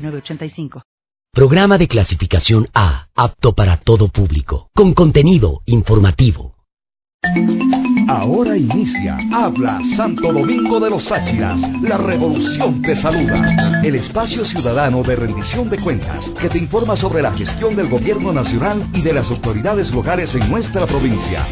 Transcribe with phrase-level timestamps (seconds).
[0.00, 0.82] 906985.
[1.32, 6.56] Programa de clasificación A, apto para todo público, con contenido informativo.
[8.08, 11.60] Ahora inicia Habla Santo Domingo de los Áchilas.
[11.82, 13.80] La revolución te saluda.
[13.84, 18.32] El espacio ciudadano de rendición de cuentas que te informa sobre la gestión del gobierno
[18.32, 21.46] nacional y de las autoridades locales en nuestra provincia.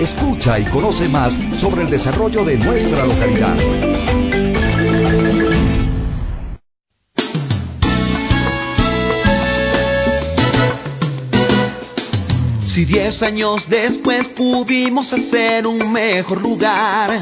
[0.00, 4.21] Escucha y conoce más sobre el desarrollo de nuestra localidad.
[12.72, 17.20] Si diez años después pudimos hacer un mejor lugar,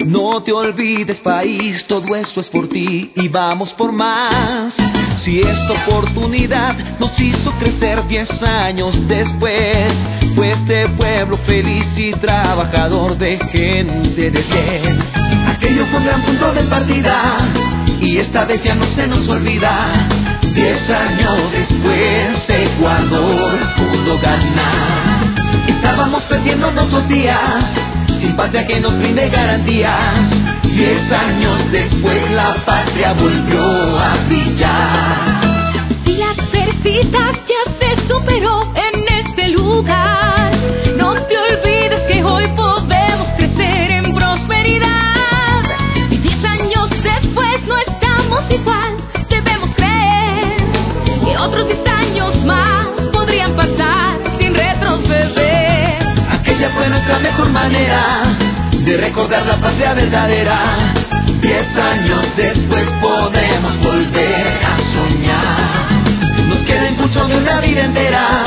[0.00, 4.76] no te olvides país, todo esto es por ti y vamos por más.
[5.16, 9.90] Si esta oportunidad nos hizo crecer diez años después,
[10.34, 14.98] fue este pueblo feliz y trabajador de gente de bien.
[15.48, 17.79] Aquello fue un gran punto de partida
[18.10, 20.08] y esta vez ya no se nos olvida.
[20.52, 25.34] Diez años después, Ecuador pudo ganar.
[25.68, 27.78] Estábamos perdiendo nuestros días,
[28.18, 30.28] sin patria que nos brinde garantías.
[30.64, 35.86] Diez años después, la patria volvió a brillar.
[36.04, 38.99] Si la adversidad ya se superó en
[59.10, 60.76] recordar la patria verdadera.
[61.40, 66.48] Diez años después podemos volver a soñar.
[66.48, 68.44] Nos queda impulso de una vida entera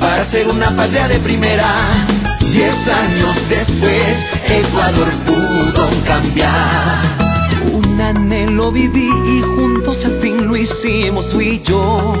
[0.00, 2.04] para ser una patria de primera.
[2.40, 6.98] Diez años después, Ecuador pudo cambiar.
[7.72, 12.12] Un anhelo viví y juntos al fin lo hicimos tú y yo.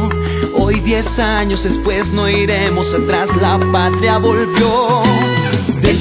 [0.54, 5.02] Hoy diez años después no iremos atrás, la patria volvió.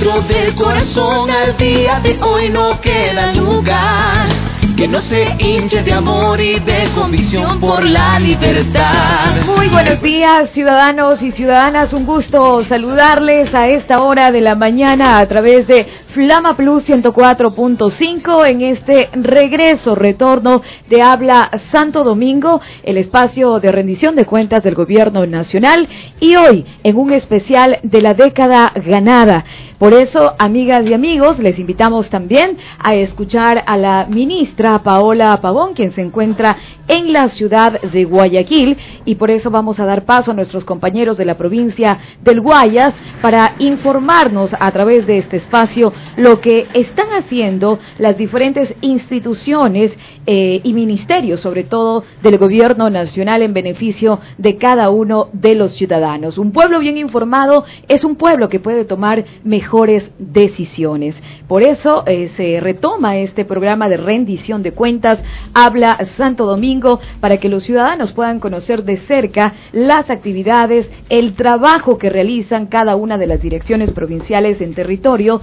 [0.02, 4.30] Dentro del corazón al día de hoy no queda lugar
[4.76, 9.46] que no se hinche de amor y de convicción por la libertad.
[9.46, 11.94] Muy buenos días, ciudadanos y ciudadanas.
[11.94, 18.46] Un gusto saludarles a esta hora de la mañana a través de Flama Plus 104.5
[18.46, 24.76] en este regreso, retorno de Habla Santo Domingo, el espacio de rendición de cuentas del
[24.76, 25.88] Gobierno Nacional
[26.20, 29.46] y hoy en un especial de la década ganada.
[29.80, 35.74] Por eso, amigas y amigos, les invitamos también a escuchar a la ministra Paola Pavón,
[35.74, 36.56] quien se encuentra
[36.88, 41.18] en la ciudad de Guayaquil, y por eso vamos a dar paso a nuestros compañeros
[41.18, 42.94] de la provincia del Guayas
[43.24, 50.62] para informarnos a través de este espacio lo que están haciendo las diferentes instituciones eh,
[50.64, 56.38] y ministerios, sobre todo del gobierno nacional, en beneficio de cada uno de los ciudadanos.
[56.38, 61.22] Un pueblo bien informado es un pueblo que puede tomar mejores decisiones.
[61.48, 65.24] Por eso eh, se retoma este programa de rendición de cuentas,
[65.54, 71.98] habla Santo Domingo, para que los ciudadanos puedan conocer de cerca las actividades, el trabajo
[71.98, 75.42] que realizan cada una de las direcciones provinciales en territorio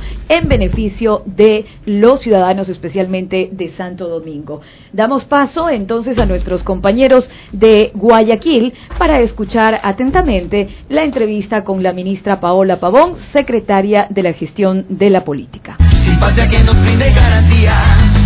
[0.49, 4.61] beneficio de los ciudadanos, especialmente de Santo Domingo.
[4.93, 11.93] Damos paso entonces a nuestros compañeros de Guayaquil para escuchar atentamente la entrevista con la
[11.93, 15.77] ministra Paola Pavón, secretaria de la gestión de la política.
[16.05, 18.19] Sin patria que nos brinde garantías.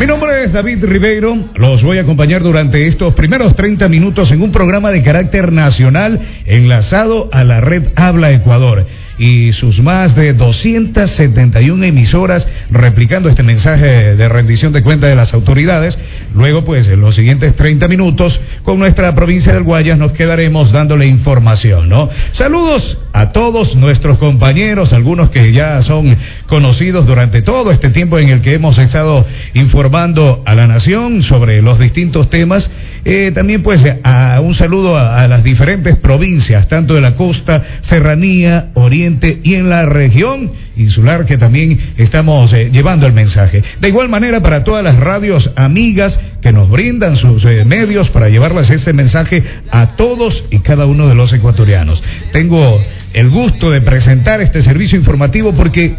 [0.00, 1.36] Mi nombre es David Ribeiro.
[1.54, 6.20] Los voy a acompañar durante estos primeros 30 minutos en un programa de carácter nacional
[6.46, 8.86] enlazado a la red Habla Ecuador
[9.18, 15.32] y sus más de 271 emisoras replicando este mensaje de rendición de cuenta de las
[15.32, 15.98] autoridades.
[16.34, 21.06] Luego, pues, en los siguientes 30 minutos, con nuestra provincia del Guayas nos quedaremos dándole
[21.06, 22.10] información, ¿no?
[22.32, 26.16] Saludos a todos nuestros compañeros, algunos que ya son
[26.46, 31.62] conocidos durante todo este tiempo en el que hemos estado informando a la nación sobre
[31.62, 32.70] los distintos temas.
[33.04, 37.62] Eh, también, pues, a un saludo a, a las diferentes provincias, tanto de la costa,
[37.80, 39.05] serranía, oriente,
[39.42, 43.62] y en la región insular que también estamos eh, llevando el mensaje.
[43.80, 48.28] De igual manera para todas las radios amigas que nos brindan sus eh, medios para
[48.28, 52.02] llevarles este mensaje a todos y cada uno de los ecuatorianos.
[52.32, 52.80] Tengo
[53.12, 55.94] el gusto de presentar este servicio informativo porque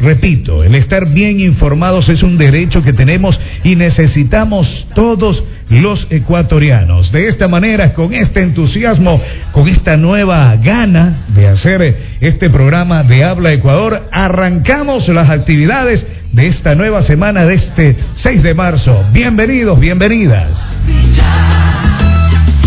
[0.00, 7.12] Repito, el estar bien informados es un derecho que tenemos y necesitamos todos los ecuatorianos.
[7.12, 9.20] De esta manera, con este entusiasmo,
[9.52, 16.46] con esta nueva gana de hacer este programa de Habla Ecuador, arrancamos las actividades de
[16.46, 19.04] esta nueva semana de este 6 de marzo.
[19.12, 20.66] Bienvenidos, bienvenidas.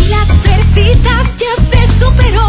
[0.08, 0.24] La
[0.74, 2.43] se superó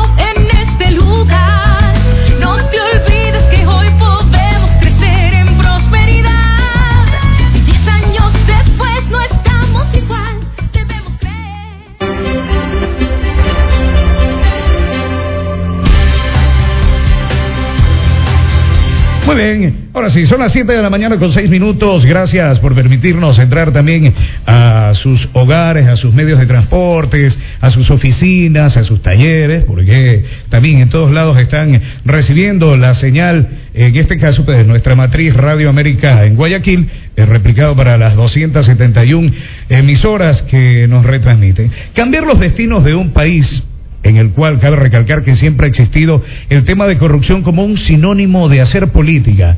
[19.36, 22.06] Muy bien, ahora sí, son las 7 de la mañana con 6 minutos.
[22.06, 24.14] Gracias por permitirnos entrar también
[24.46, 30.24] a sus hogares, a sus medios de transportes, a sus oficinas, a sus talleres, porque
[30.48, 35.68] también en todos lados están recibiendo la señal, en este caso, pues, nuestra matriz Radio
[35.68, 36.88] América en Guayaquil,
[37.18, 39.34] eh, replicado para las 271
[39.68, 41.72] emisoras que nos retransmiten.
[41.94, 43.62] Cambiar los destinos de un país
[44.06, 47.75] en el cual cabe recalcar que siempre ha existido el tema de corrupción como un
[47.75, 49.57] sinónimo de hacer política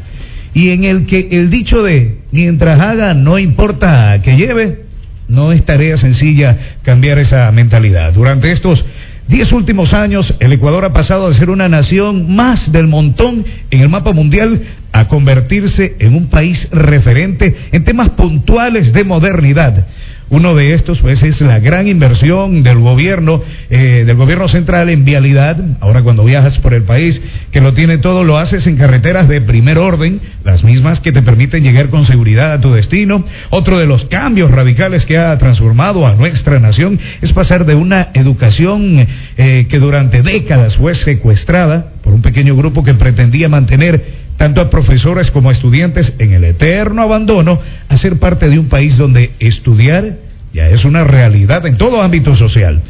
[0.53, 4.85] y en el que el dicho de mientras haga no importa que lleve,
[5.27, 8.13] no es tarea sencilla cambiar esa mentalidad.
[8.13, 8.85] Durante estos
[9.27, 13.81] diez últimos años, el Ecuador ha pasado de ser una nación más del montón en
[13.81, 14.61] el mapa mundial
[14.92, 19.86] a convertirse en un país referente en temas puntuales de modernidad.
[20.30, 25.06] Uno de estos, pues, es la gran inversión del gobierno, eh, del gobierno central en
[25.06, 25.57] vialidad.
[25.80, 29.39] Ahora, cuando viajas por el país, que lo tiene todo, lo haces en carreteras de
[29.39, 33.24] primer orden, las mismas que te permiten llegar con seguridad a tu destino.
[33.51, 38.10] Otro de los cambios radicales que ha transformado a nuestra nación es pasar de una
[38.13, 39.07] educación
[39.38, 44.69] eh, que durante décadas fue secuestrada por un pequeño grupo que pretendía mantener tanto a
[44.69, 49.31] profesores como a estudiantes en el eterno abandono a ser parte de un país donde
[49.39, 52.81] estudiar ya es una realidad en todo ámbito social,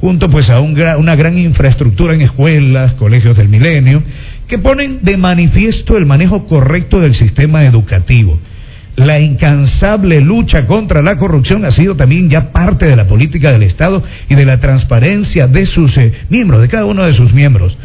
[0.00, 4.02] junto pues a un una gran infraestructura en escuelas, colegios del milenio,
[4.46, 8.38] que ponen de manifiesto el manejo correcto del sistema educativo.
[8.96, 13.62] La incansable lucha contra la corrupción ha sido también ya parte de la política del
[13.62, 17.76] Estado y de la transparencia de sus eh, miembros, de cada uno de sus miembros.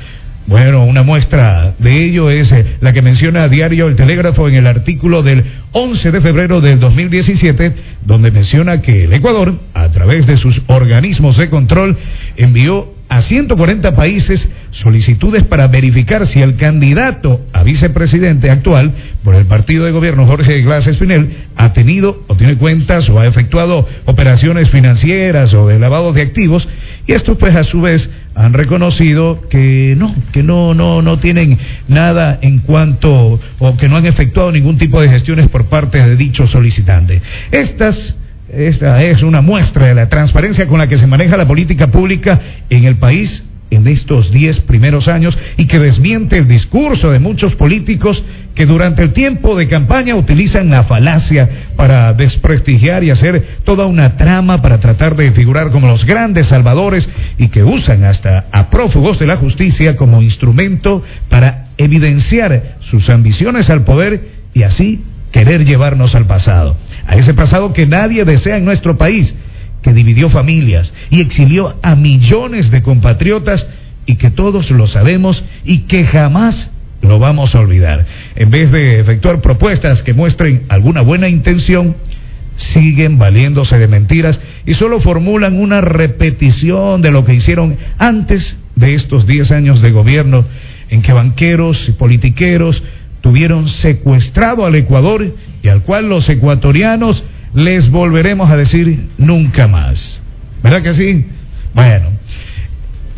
[0.48, 4.54] Bueno, una muestra de ello es eh, la que menciona a diario El Telégrafo en
[4.54, 7.74] el artículo del 11 de febrero del 2017,
[8.06, 11.98] donde menciona que el Ecuador, a través de sus organismos de control,
[12.38, 18.94] envió a 140 países solicitudes para verificar si el candidato a vicepresidente actual
[19.24, 23.28] por el partido de gobierno Jorge Glass Espinel ha tenido o tiene cuentas o ha
[23.28, 26.68] efectuado operaciones financieras o de lavado de activos
[27.08, 31.58] y estos pues a su vez han reconocido que no, que no, no, no tienen
[31.88, 36.16] nada en cuanto o que no han efectuado ningún tipo de gestiones por parte de
[36.16, 37.22] dicho solicitante.
[37.52, 38.16] Estas
[38.48, 42.40] esta es una muestra de la transparencia con la que se maneja la política pública
[42.70, 47.56] en el país en estos diez primeros años y que desmiente el discurso de muchos
[47.56, 48.24] políticos
[48.54, 54.16] que durante el tiempo de campaña utilizan la falacia para desprestigiar y hacer toda una
[54.16, 59.20] trama para tratar de figurar como los grandes salvadores y que usan hasta a prófugos
[59.20, 66.16] de la justicia como instrumento para evidenciar sus ambiciones al poder y así querer llevarnos
[66.16, 69.36] al pasado, a ese pasado que nadie desea en nuestro país,
[69.86, 73.70] que dividió familias y exilió a millones de compatriotas
[74.08, 76.72] y que todos lo sabemos y que jamás
[77.04, 78.08] lo vamos a olvidar.
[78.36, 81.98] En vez de efectuar propuestas que muestren alguna buena intención,
[82.56, 88.96] siguen valiéndose de mentiras y solo formulan una repetición de lo que hicieron antes de
[88.96, 90.46] estos 10 años de gobierno
[90.90, 92.82] en que banqueros y politiqueros
[93.22, 97.24] tuvieron secuestrado al Ecuador y al cual los ecuatorianos
[97.56, 100.22] les volveremos a decir nunca más.
[100.62, 101.26] ¿Verdad que sí?
[101.74, 102.10] Bueno,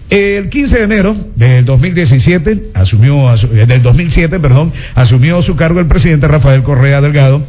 [0.10, 5.80] el 15 de enero del 2017 asumió, asu- eh, del 2007, perdón, asumió su cargo
[5.80, 7.46] el presidente Rafael Correa Delgado.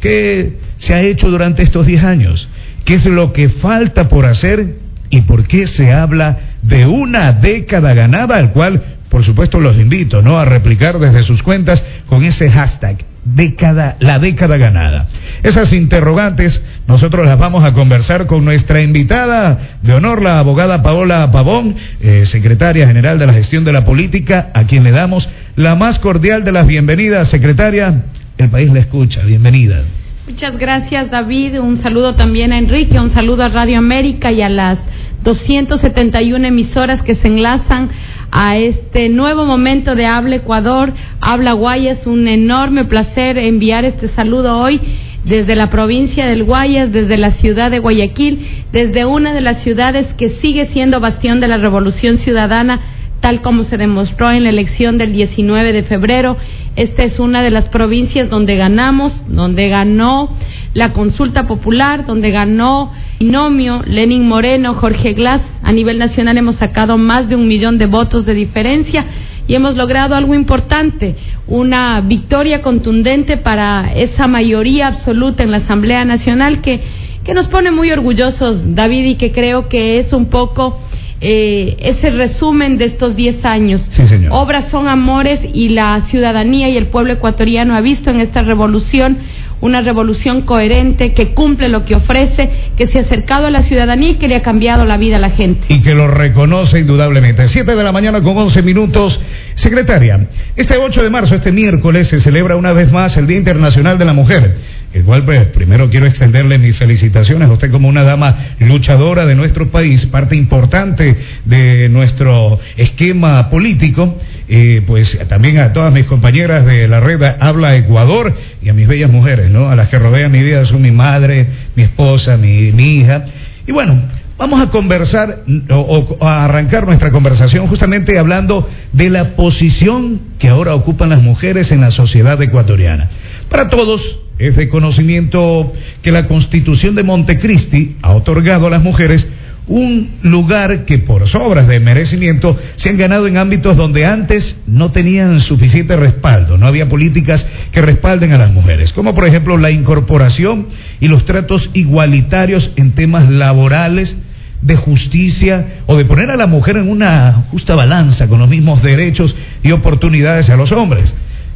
[0.00, 2.48] ¿Qué se ha hecho durante estos 10 años?
[2.84, 4.76] ¿Qué es lo que falta por hacer
[5.10, 10.22] y por qué se habla de una década ganada, al cual por supuesto los invito,
[10.22, 10.38] ¿no?
[10.38, 15.08] A replicar desde sus cuentas con ese hashtag década, la década ganada.
[15.42, 21.30] Esas interrogantes nosotros las vamos a conversar con nuestra invitada de honor, la abogada Paola
[21.30, 25.74] Pavón, eh, secretaria general de la gestión de la política, a quien le damos la
[25.74, 27.28] más cordial de las bienvenidas.
[27.28, 28.04] Secretaria,
[28.38, 29.82] el país la escucha, bienvenida.
[30.26, 34.50] Muchas gracias David, un saludo también a Enrique, un saludo a Radio América y a
[34.50, 34.78] las
[35.24, 37.88] 271 emisoras que se enlazan
[38.30, 42.06] a este nuevo momento de Habla Ecuador, Habla Guayas.
[42.06, 44.80] Un enorme placer enviar este saludo hoy
[45.24, 50.06] desde la provincia del Guayas, desde la ciudad de Guayaquil, desde una de las ciudades
[50.16, 52.80] que sigue siendo bastión de la revolución ciudadana
[53.20, 56.36] tal como se demostró en la elección del 19 de febrero.
[56.76, 60.30] Esta es una de las provincias donde ganamos, donde ganó
[60.74, 65.40] la consulta popular, donde ganó Binomio, Lenin Moreno, Jorge Glass.
[65.62, 69.06] A nivel nacional hemos sacado más de un millón de votos de diferencia
[69.48, 76.04] y hemos logrado algo importante, una victoria contundente para esa mayoría absoluta en la Asamblea
[76.04, 76.82] Nacional que,
[77.24, 80.78] que nos pone muy orgullosos, David, y que creo que es un poco
[81.20, 83.88] eh, ese resumen de estos 10 años.
[84.30, 89.18] Obras son amores y la ciudadanía y el pueblo ecuatoriano ha visto en esta revolución
[89.60, 94.10] una revolución coherente que cumple lo que ofrece, que se ha acercado a la ciudadanía
[94.10, 95.66] y que le ha cambiado la vida a la gente.
[95.68, 97.48] Y que lo reconoce indudablemente.
[97.48, 99.20] Siete de la mañana con once minutos.
[99.54, 103.98] Secretaria, este 8 de marzo, este miércoles, se celebra una vez más el Día Internacional
[103.98, 104.56] de la Mujer.
[104.94, 109.70] Igual, pues, primero quiero extenderle mis felicitaciones a usted como una dama luchadora de nuestro
[109.70, 111.14] país, parte importante
[111.44, 114.18] de nuestro esquema político,
[114.48, 118.88] eh, pues también a todas mis compañeras de la red Habla Ecuador y a mis
[118.88, 119.68] bellas mujeres, ¿no?
[119.68, 123.26] A las que rodean mi vida son mi madre, mi esposa, mi hija.
[123.66, 124.00] Y bueno,
[124.38, 130.76] Vamos a conversar o, a arrancar nuestra conversación justamente hablando de la posición que ahora
[130.76, 133.10] ocupan las mujeres en la sociedad ecuatoriana.
[133.50, 139.26] Para todos es de conocimiento que la Constitución de Montecristi ha otorgado a las mujeres
[139.66, 144.92] un lugar que por sobras de merecimiento se han ganado en ámbitos donde antes no
[144.92, 149.72] tenían suficiente respaldo, no había políticas que respalden a las mujeres, como por ejemplo la
[149.72, 150.68] incorporación
[151.00, 154.16] y los tratos igualitarios en temas laborales,
[154.62, 158.82] de justicia o de poner a la mujer en una justa balanza con los mismos
[158.82, 161.14] derechos y oportunidades a los hombres.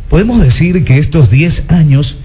[0.09, 2.17] Podemos decir que estos 10 años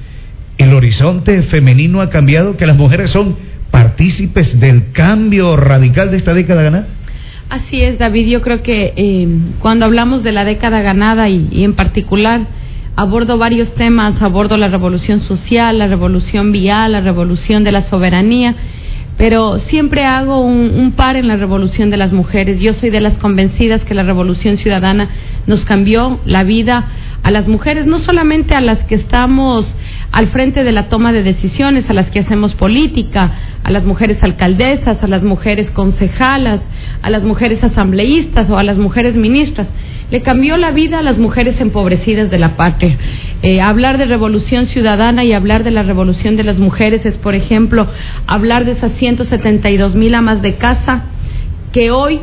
[0.58, 3.38] el horizonte femenino ha cambiado, que las mujeres son
[3.72, 6.88] partícipes del cambio radical de esta década ganada.
[7.50, 8.28] Así es, David.
[8.28, 9.28] Yo creo que eh,
[9.60, 12.42] cuando hablamos de la década ganada y, y en particular
[12.96, 18.56] abordo varios temas, abordo la revolución social, la revolución vial, la revolución de la soberanía
[19.18, 22.60] pero siempre hago un, par en la revolución de las mujeres.
[22.60, 25.10] Yo soy de las convencidas que la revolución ciudadana
[25.48, 26.88] nos cambió la vida
[27.24, 29.74] a las mujeres, no solamente a las que estamos
[30.12, 33.34] al frente de la toma de decisiones, a las que hacemos política,
[33.64, 36.62] a las mujeres alcaldesas, a las mujeres concejalas,
[37.02, 39.70] a las mujeres asambleístas o a las mujeres ministras.
[40.10, 42.98] Le cambió la vida a las mujeres empobrecidas de la patria.
[43.42, 47.36] Eh, hablar de revolución ciudadana y hablar de la revolución de las mujeres es, por
[47.36, 47.88] ejemplo,
[48.26, 51.04] hablar de esas 172 mil amas de casa
[51.74, 52.22] que hoy,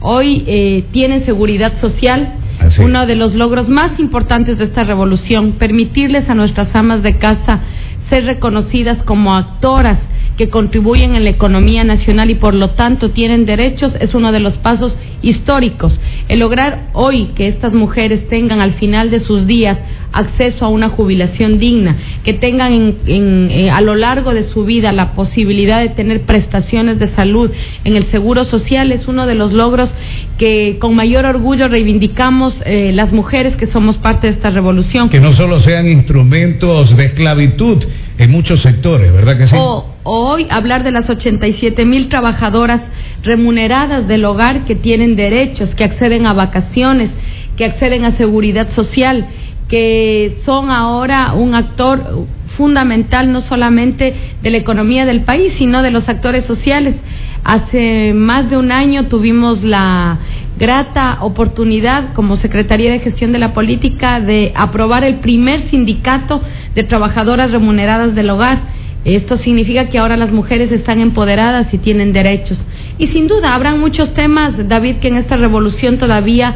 [0.00, 2.34] hoy eh, tienen seguridad social,
[2.78, 7.60] uno de los logros más importantes de esta revolución, permitirles a nuestras amas de casa
[8.08, 9.98] ser reconocidas como actoras
[10.36, 14.40] que contribuyen en la economía nacional y por lo tanto tienen derechos es uno de
[14.40, 16.00] los pasos históricos.
[16.28, 19.78] El lograr hoy que estas mujeres tengan al final de sus días
[20.14, 24.92] acceso a una jubilación digna, que tengan en, eh, a lo largo de su vida
[24.92, 27.50] la posibilidad de tener prestaciones de salud
[27.84, 29.90] en el seguro social es uno de los logros
[30.38, 35.08] que con mayor orgullo reivindicamos eh, las mujeres que somos parte de esta revolución.
[35.08, 37.84] Que no solo sean instrumentos de esclavitud
[38.18, 39.56] en muchos sectores, ¿verdad que sí?
[40.04, 42.82] hoy hablar de las 87 mil trabajadoras
[43.22, 47.10] remuneradas del hogar que tienen derechos, que acceden a vacaciones,
[47.56, 49.26] que acceden a seguridad social,
[49.74, 55.90] que son ahora un actor fundamental no solamente de la economía del país, sino de
[55.90, 56.94] los actores sociales.
[57.42, 60.20] Hace más de un año tuvimos la
[60.60, 66.40] grata oportunidad como Secretaría de Gestión de la Política de aprobar el primer sindicato
[66.76, 68.60] de trabajadoras remuneradas del hogar
[69.04, 72.58] esto significa que ahora las mujeres están empoderadas y tienen derechos.
[72.96, 76.54] Y sin duda habrán muchos temas, David, que en esta revolución todavía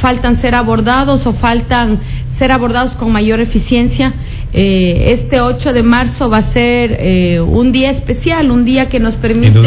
[0.00, 2.00] faltan ser abordados o faltan
[2.38, 4.14] ser abordados con mayor eficiencia.
[4.52, 9.00] Eh, este 8 de marzo va a ser eh, un día especial, un día que
[9.00, 9.60] nos permite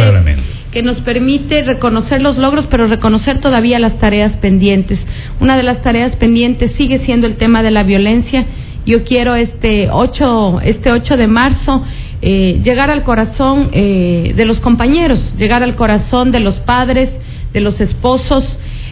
[0.72, 5.06] que nos permite reconocer los logros, pero reconocer todavía las tareas pendientes.
[5.42, 8.46] Una de las tareas pendientes sigue siendo el tema de la violencia.
[8.86, 11.84] Yo quiero este 8, este 8 de marzo
[12.24, 17.10] eh, llegar al corazón eh, de los compañeros, llegar al corazón de los padres,
[17.52, 18.46] de los esposos,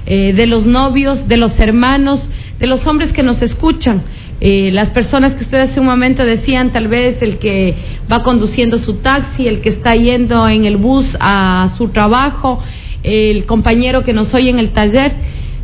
[0.09, 2.27] eh, de los novios, de los hermanos,
[2.59, 4.03] de los hombres que nos escuchan.
[4.41, 7.75] Eh, las personas que ustedes hace un momento decían, tal vez el que
[8.11, 12.61] va conduciendo su taxi, el que está yendo en el bus a su trabajo,
[13.03, 15.13] el compañero que nos oye en el taller,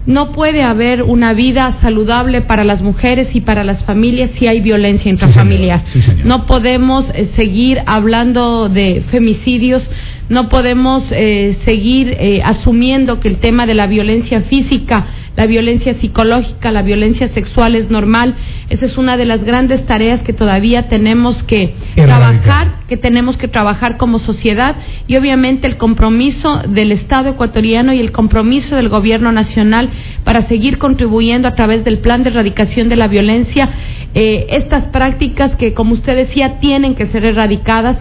[0.05, 4.61] no puede haber una vida saludable para las mujeres y para las familias si hay
[4.61, 5.83] violencia intrafamiliar.
[6.23, 9.89] no podemos eh, seguir hablando de femicidios,
[10.29, 15.95] no podemos eh, seguir eh, asumiendo que el tema de la violencia física la violencia
[15.95, 18.35] psicológica, la violencia sexual es normal.
[18.69, 23.49] Esa es una de las grandes tareas que todavía tenemos que trabajar, que tenemos que
[23.49, 24.77] trabajar como sociedad.
[25.07, 29.89] Y obviamente el compromiso del Estado ecuatoriano y el compromiso del Gobierno nacional
[30.23, 33.71] para seguir contribuyendo a través del plan de erradicación de la violencia
[34.13, 37.97] eh, estas prácticas que, como usted decía, tienen que ser erradicadas.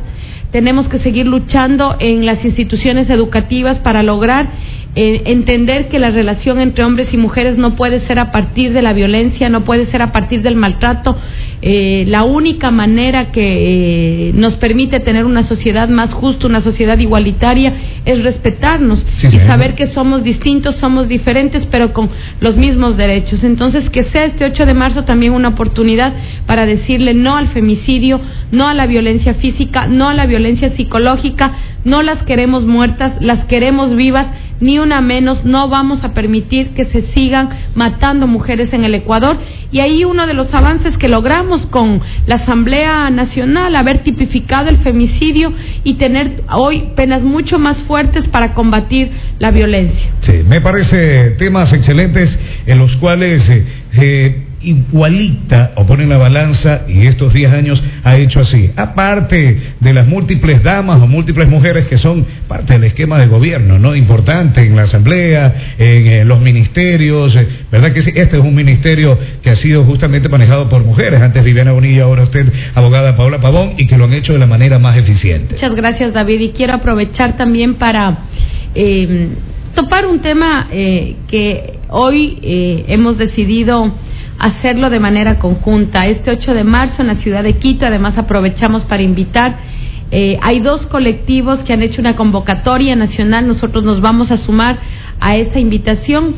[0.52, 4.52] Tenemos que seguir luchando en las instituciones educativas para lograr
[4.96, 8.80] eh, entender que la relación entre hombres y mujeres no puede ser a partir de
[8.80, 11.16] la violencia, no puede ser a partir del maltrato.
[11.62, 16.96] Eh, la única manera que eh, nos permite tener una sociedad más justa, una sociedad
[16.98, 17.74] igualitaria,
[18.04, 22.10] es respetarnos y saber que somos distintos, somos diferentes, pero con
[22.40, 23.42] los mismos derechos.
[23.42, 26.12] Entonces, que sea este 8 de marzo también una oportunidad
[26.46, 28.20] para decirle no al femicidio,
[28.52, 31.52] no a la violencia física, no a la violencia psicológica,
[31.84, 34.26] no las queremos muertas, las queremos vivas,
[34.64, 39.36] ni una menos, no vamos a permitir que se sigan matando mujeres en el Ecuador.
[39.70, 44.78] Y ahí uno de los avances que logramos con la Asamblea Nacional, haber tipificado el
[44.78, 45.52] femicidio
[45.82, 50.10] y tener hoy penas mucho más fuertes para combatir la violencia.
[50.20, 57.06] Sí, me parece temas excelentes en los cuales eh, igualita o pone la balanza y
[57.06, 58.70] estos 10 años ha hecho así.
[58.76, 63.78] Aparte de las múltiples damas o múltiples mujeres que son parte del esquema de gobierno,
[63.78, 63.94] ¿no?
[63.94, 68.10] Importante en la asamblea, en, eh, los ministerios, eh, ¿verdad que sí?
[68.14, 71.20] Este es un ministerio que ha sido justamente manejado por mujeres.
[71.20, 74.46] Antes Viviana Bonilla, ahora usted, abogada Paola Pavón, y que lo han hecho de la
[74.46, 75.54] manera más eficiente.
[75.54, 76.40] Muchas gracias, David.
[76.40, 78.18] Y quiero aprovechar también para
[78.74, 79.28] eh,
[79.74, 82.38] topar un tema que hoy
[82.88, 83.92] hemos decidido
[84.38, 86.06] hacerlo de manera conjunta.
[86.06, 89.58] Este 8 de marzo en la ciudad de Quito, además aprovechamos para invitar.
[90.10, 94.78] Eh, hay dos colectivos que han hecho una convocatoria nacional, nosotros nos vamos a sumar
[95.20, 96.36] a esa invitación.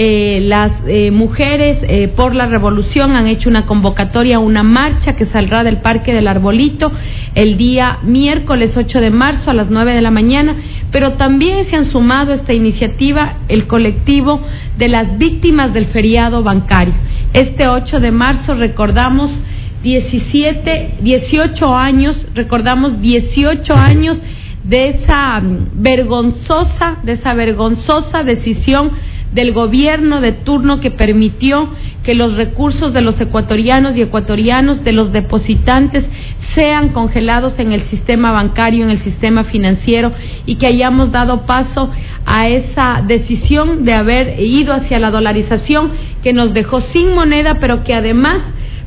[0.00, 5.26] Eh, las eh, mujeres eh, por la revolución han hecho una convocatoria, una marcha que
[5.26, 6.92] saldrá del Parque del Arbolito
[7.34, 10.54] el día miércoles 8 de marzo a las 9 de la mañana,
[10.92, 14.40] pero también se han sumado a esta iniciativa el colectivo
[14.76, 16.94] de las víctimas del feriado bancario.
[17.32, 19.32] Este 8 de marzo recordamos
[19.82, 24.16] 17, 18 años, recordamos 18 años
[24.62, 28.92] de esa vergonzosa, de esa vergonzosa decisión
[29.32, 31.70] del gobierno de turno que permitió
[32.02, 36.04] que los recursos de los ecuatorianos y ecuatorianos, de los depositantes,
[36.54, 40.12] sean congelados en el sistema bancario, en el sistema financiero
[40.46, 41.90] y que hayamos dado paso
[42.24, 47.84] a esa decisión de haber ido hacia la dolarización que nos dejó sin moneda, pero
[47.84, 48.40] que además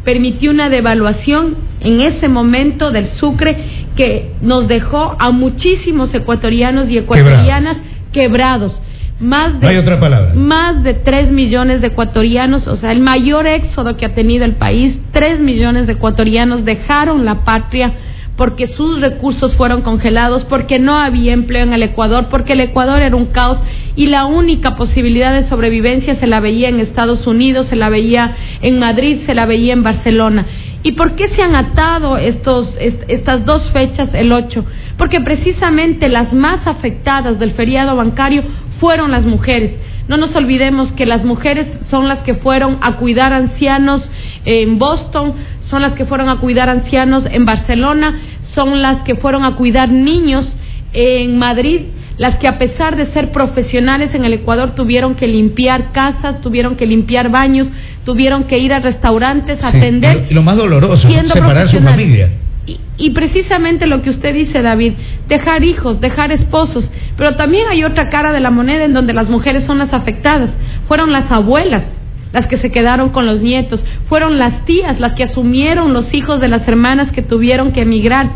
[0.04, 6.98] permitió una devaluación en ese momento del Sucre que nos dejó a muchísimos ecuatorianos y
[6.98, 7.78] ecuatorianas
[8.12, 8.82] quebrados
[9.22, 10.34] más de, otra palabra.
[10.34, 14.56] más de 3 millones de ecuatorianos, o sea, el mayor éxodo que ha tenido el
[14.56, 17.94] país, 3 millones de ecuatorianos dejaron la patria
[18.36, 23.02] porque sus recursos fueron congelados, porque no había empleo en el Ecuador, porque el Ecuador
[23.02, 23.60] era un caos
[23.96, 28.36] y la única posibilidad de sobrevivencia se la veía en Estados Unidos, se la veía
[28.62, 30.46] en Madrid, se la veía en Barcelona.
[30.84, 34.66] ¿Y por qué se han atado estos, estas dos fechas, el 8?
[34.98, 38.44] Porque precisamente las más afectadas del feriado bancario
[38.82, 39.74] fueron las mujeres.
[40.08, 44.10] No nos olvidemos que las mujeres son las que fueron a cuidar ancianos
[44.44, 49.46] en Boston, son las que fueron a cuidar ancianos en Barcelona, son las que fueron
[49.46, 50.48] a cuidar niños
[50.94, 51.82] en Madrid,
[52.18, 56.76] las que a pesar de ser profesionales en el Ecuador tuvieron que limpiar casas, tuvieron
[56.76, 57.68] que limpiar baños,
[58.04, 60.26] tuvieron que ir a restaurantes, a atender.
[60.32, 62.32] Y lo más doloroso, separar su familia.
[63.02, 64.94] Y, precisamente lo que usted dice, David,
[65.28, 69.28] dejar hijos, dejar esposos, pero también hay otra cara de la moneda en donde las
[69.28, 70.52] mujeres son las afectadas.
[70.88, 71.84] Fueron las abuelas
[72.32, 76.40] las que se quedaron con los nietos, fueron las tías las que asumieron los hijos
[76.40, 78.30] de las hermanas que tuvieron que emigrar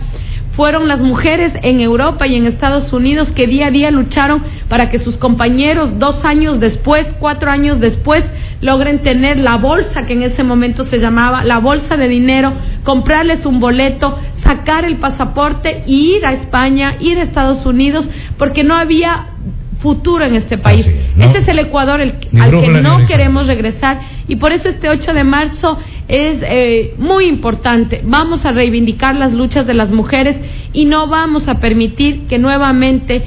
[0.55, 4.89] fueron las mujeres en Europa y en Estados Unidos que día a día lucharon para
[4.89, 8.23] que sus compañeros dos años después, cuatro años después,
[8.61, 13.45] logren tener la bolsa que en ese momento se llamaba la bolsa de dinero, comprarles
[13.45, 18.75] un boleto, sacar el pasaporte y ir a España, ir a Estados Unidos, porque no
[18.75, 19.34] había
[19.85, 20.83] futuro en este país.
[21.19, 25.23] este es el Ecuador al que no queremos regresar y por eso este 8 de
[25.23, 28.01] marzo es eh, muy importante.
[28.03, 30.37] Vamos a reivindicar las luchas de las mujeres
[30.73, 33.23] y no vamos a permitir que nuevamente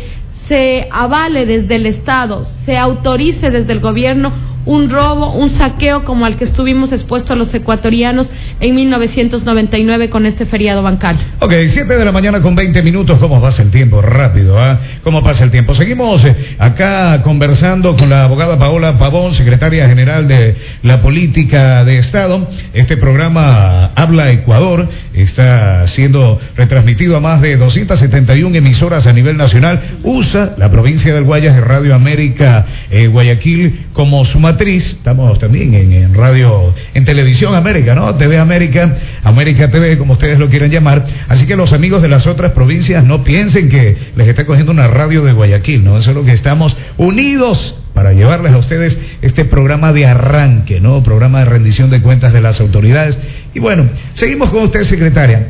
[0.49, 6.27] se avale desde el Estado, se autorice desde el gobierno un robo, un saqueo como
[6.27, 8.29] al que estuvimos expuestos los ecuatorianos
[8.61, 11.23] en 1999 con este feriado bancario.
[11.40, 13.18] Ok, 7 de la mañana con 20 minutos.
[13.18, 14.03] ¿Cómo pasa el tiempo?
[14.03, 14.79] Rápido, ¿ah?
[15.03, 15.75] ¿Cómo pasa el tiempo?
[15.75, 21.99] Seguimos eh, acá conversando con la abogada Paola Pavón, secretaria general de la Política de
[21.99, 22.49] Estado.
[22.73, 29.99] Este programa Habla Ecuador está siendo retransmitido a más de 271 emisoras a nivel nacional.
[30.03, 36.14] USA, la provincia del Guayas de Radio América eh, Guayaquil como su estamos también en,
[36.14, 38.14] radio, en televisión América, ¿no?
[38.14, 41.04] TV América, América TV, como ustedes lo quieran llamar.
[41.28, 44.88] Así que los amigos de las otras provincias no piensen que les está cogiendo una
[44.88, 45.98] radio de Guayaquil, ¿no?
[45.98, 51.02] Eso es lo que estamos unidos para llevarles a ustedes este programa de arranque, ¿no?
[51.02, 53.18] Programa de rendición de cuentas de las autoridades.
[53.54, 55.48] Y bueno, seguimos con usted, secretaria.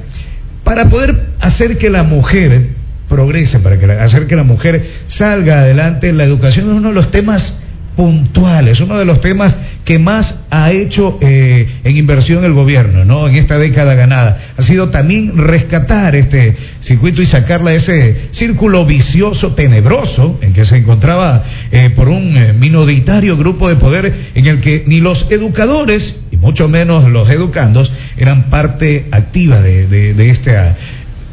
[0.65, 2.71] Para poder hacer que la mujer
[3.09, 7.11] progrese, para que hacer que la mujer salga adelante, la educación es uno de los
[7.11, 7.57] temas
[7.99, 13.27] puntuales, uno de los temas que más ha hecho eh, en inversión el gobierno, ¿no?
[13.27, 14.53] En esta década ganada.
[14.57, 20.65] Ha sido también rescatar este circuito y sacarla de ese círculo vicioso, tenebroso, en que
[20.65, 25.27] se encontraba eh, por un eh, minoritario grupo de poder en el que ni los
[25.29, 30.77] educadores, y mucho menos los educandos, eran parte activa de, de, de esta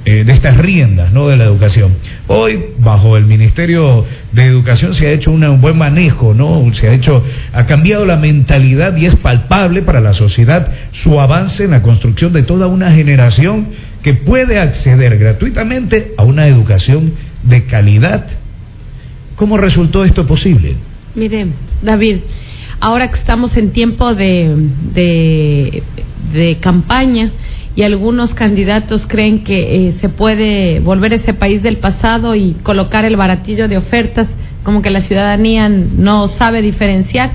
[0.08, 1.28] eh, de estas riendas ¿no?
[1.28, 1.96] de la educación.
[2.28, 6.74] Hoy, bajo el Ministerio de Educación, se ha hecho un buen manejo, ¿no?
[6.74, 11.66] Se ha hecho, ha cambiado la mentalidad y es palpable para la sociedad su avance
[11.66, 13.68] en la construcción de toda una generación
[14.02, 18.26] que puede acceder gratuitamente a una educación de calidad.
[19.36, 20.78] ¿Cómo resultó esto posible?
[21.14, 21.48] Mire,
[21.84, 22.18] David,
[22.80, 24.52] ahora que estamos en tiempo de,
[24.94, 25.84] de,
[26.34, 27.32] de campaña,
[27.76, 33.04] y algunos candidatos creen que eh, se puede volver ese país del pasado y colocar
[33.04, 34.28] el baratillo de ofertas,
[34.64, 37.32] como que la ciudadanía no sabe diferenciar.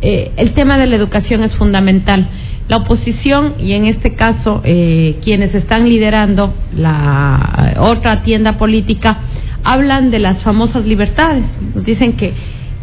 [0.00, 2.28] Eh, el tema de la educación es fundamental.
[2.66, 9.18] La oposición y en este caso eh, quienes están liderando la otra tienda política
[9.64, 11.44] hablan de las famosas libertades.
[11.74, 12.32] Nos dicen que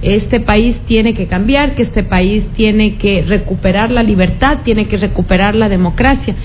[0.04, 4.98] este país tiene que cambiar, que este país tiene que recuperar la libertad, tiene que
[4.98, 6.36] recuperar la democracia.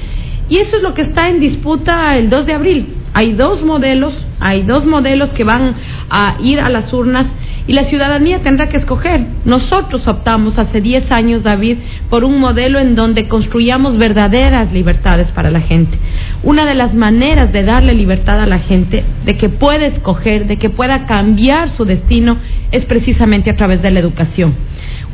[0.48, 2.94] Y eso es lo que está en disputa el 2 de abril.
[3.14, 5.74] Hay dos modelos, hay dos modelos que van
[6.10, 7.26] a ir a las urnas
[7.66, 9.26] y la ciudadanía tendrá que escoger.
[9.44, 11.78] Nosotros optamos hace 10 años, David,
[12.10, 15.98] por un modelo en donde construyamos verdaderas libertades para la gente.
[16.42, 20.58] Una de las maneras de darle libertad a la gente, de que pueda escoger, de
[20.58, 22.38] que pueda cambiar su destino,
[22.70, 24.54] es precisamente a través de la educación.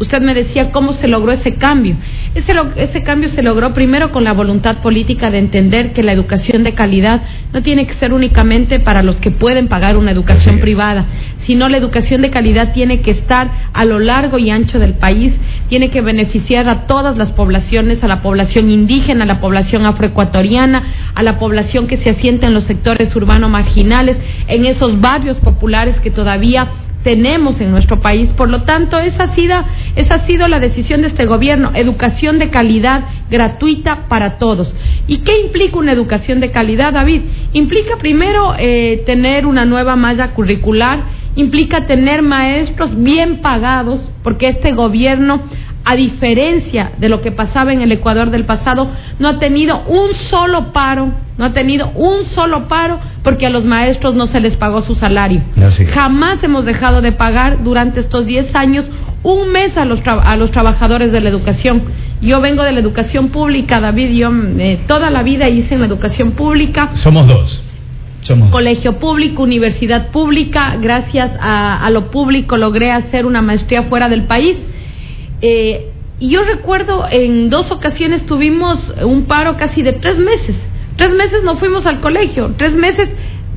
[0.03, 1.95] Usted me decía cómo se logró ese cambio.
[2.35, 6.65] Ese, ese cambio se logró primero con la voluntad política de entender que la educación
[6.65, 11.07] de calidad no tiene que ser únicamente para los que pueden pagar una educación privada,
[11.43, 15.35] sino la educación de calidad tiene que estar a lo largo y ancho del país,
[15.69, 20.83] tiene que beneficiar a todas las poblaciones, a la población indígena, a la población afroecuatoriana,
[21.15, 24.17] a la población que se asienta en los sectores urbanos marginales,
[24.49, 28.29] en esos barrios populares que todavía tenemos en nuestro país.
[28.37, 29.57] Por lo tanto, esa ha sido,
[29.97, 34.75] esa ha sido la decisión de este gobierno, educación de calidad gratuita para todos.
[35.07, 37.23] ¿Y qué implica una educación de calidad, David?
[37.53, 44.73] Implica primero eh, tener una nueva malla curricular, implica tener maestros bien pagados, porque este
[44.73, 45.43] gobierno
[45.85, 50.14] a diferencia de lo que pasaba en el Ecuador del pasado, no ha tenido un
[50.14, 54.57] solo paro, no ha tenido un solo paro porque a los maestros no se les
[54.57, 55.42] pagó su salario.
[55.92, 58.85] Jamás hemos dejado de pagar durante estos 10 años
[59.25, 61.83] un mes a los, a los trabajadores de la educación.
[62.21, 65.87] Yo vengo de la educación pública, David, yo eh, toda la vida hice en la
[65.87, 66.90] educación pública.
[66.95, 67.61] Somos dos.
[68.21, 68.51] Somos.
[68.51, 74.25] Colegio público, universidad pública, gracias a, a lo público logré hacer una maestría fuera del
[74.25, 74.57] país
[75.43, 80.55] eh, y yo recuerdo en dos ocasiones tuvimos un paro casi de tres meses.
[80.97, 83.09] Tres meses no fuimos al colegio, tres meses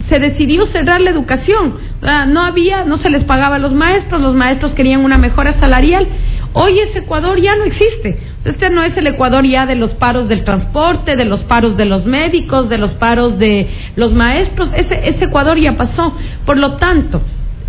[0.10, 1.76] se decidió cerrar la educación.
[2.02, 6.08] no había, no se les pagaba a los maestros, los maestros querían una mejora salarial.
[6.54, 8.18] Hoy ese Ecuador ya no existe.
[8.46, 11.86] Este no es el Ecuador ya de los paros del transporte, de los paros de
[11.86, 14.72] los médicos, de los paros de los maestros.
[14.76, 16.16] Ese, ese Ecuador ya pasó.
[16.46, 17.22] Por lo tanto,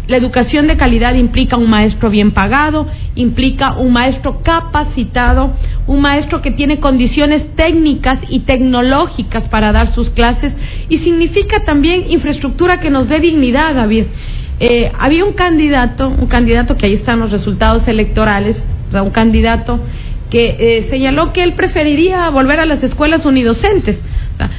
[0.09, 5.53] la educación de calidad implica un maestro bien pagado, implica un maestro capacitado,
[5.87, 10.53] un maestro que tiene condiciones técnicas y tecnológicas para dar sus clases
[10.89, 14.05] y significa también infraestructura que nos dé dignidad, David.
[14.61, 18.57] Eh, había un candidato, un candidato que ahí están los resultados electorales,
[18.89, 19.81] o sea, un candidato
[20.31, 23.99] que eh, señaló que él preferiría volver a las escuelas unidocentes.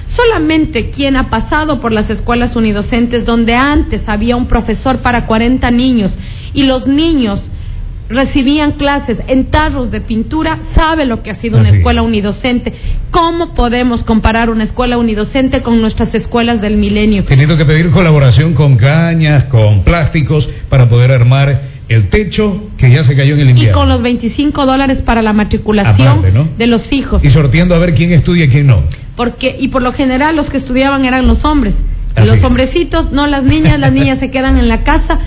[0.07, 5.69] Solamente quien ha pasado por las escuelas unidocentes, donde antes había un profesor para 40
[5.71, 6.11] niños
[6.53, 7.49] y los niños
[8.09, 12.73] recibían clases en tarros de pintura, sabe lo que ha sido una escuela unidocente.
[13.11, 17.25] ¿Cómo podemos comparar una escuela unidocente con nuestras escuelas del milenio?
[17.25, 23.03] Teniendo que pedir colaboración con cañas, con plásticos, para poder armar el techo que ya
[23.03, 23.71] se cayó en el invierno.
[23.71, 27.23] Y con los 25 dólares para la matriculación de los hijos.
[27.23, 28.83] Y sorteando a ver quién estudia y quién no.
[29.15, 31.73] Porque, y por lo general los que estudiaban eran los hombres.
[32.25, 35.19] Los hombrecitos, no las niñas, las niñas se quedan en la casa.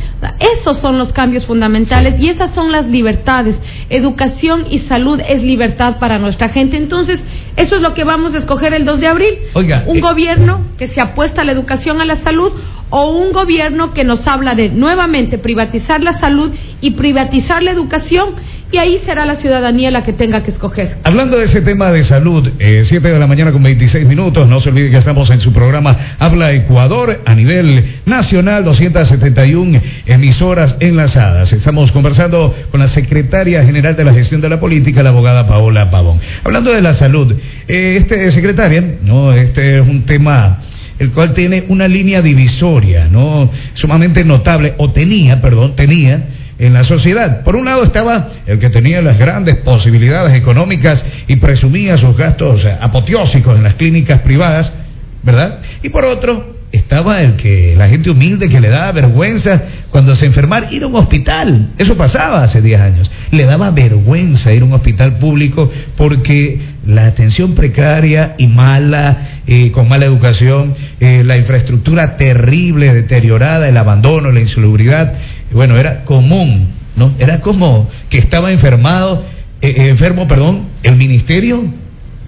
[0.59, 3.55] Esos son los cambios fundamentales y esas son las libertades.
[3.91, 6.77] Educación y salud es libertad para nuestra gente.
[6.77, 7.21] Entonces,
[7.57, 9.35] eso es lo que vamos a escoger el 2 de abril.
[9.55, 12.53] Oiga, un eh, gobierno que se apuesta a la educación, a la salud,
[12.91, 18.35] o un gobierno que nos habla de nuevamente privatizar la salud y privatizar la educación
[18.73, 20.99] y ahí será la ciudadanía la que tenga que escoger.
[21.03, 24.61] Hablando de ese tema de salud, eh, 7 de la mañana con 26 minutos, no
[24.61, 31.53] se olvide que estamos en su programa Habla Ecuador a nivel nacional, 271 emisoras enlazadas.
[31.53, 35.91] Estamos conversando con la secretaria general de la gestión de la política, la abogada Paola
[35.91, 36.21] Pavón.
[36.45, 37.35] Hablando de la salud,
[37.67, 40.63] eh, este secretaria, no, este es un tema
[41.01, 43.51] el cual tiene una línea divisoria, ¿no?
[43.73, 46.27] Sumamente notable, o tenía, perdón, tenía
[46.59, 47.43] en la sociedad.
[47.43, 52.67] Por un lado estaba el que tenía las grandes posibilidades económicas y presumía sus gastos
[52.81, 54.77] apoteósicos en las clínicas privadas,
[55.23, 55.61] ¿verdad?
[55.83, 60.27] Y por otro, estaba el que la gente humilde que le daba vergüenza cuando se
[60.27, 61.71] enfermar ir a un hospital.
[61.79, 63.11] Eso pasaba hace 10 años.
[63.31, 66.61] Le daba vergüenza ir a un hospital público porque
[66.91, 73.77] la atención precaria y mala, eh, con mala educación, eh, la infraestructura terrible, deteriorada, el
[73.77, 75.15] abandono, la insalubridad,
[75.53, 77.15] bueno, era común, ¿no?
[77.19, 79.25] Era como que estaba enfermado,
[79.63, 81.65] eh, enfermo, perdón, el ministerio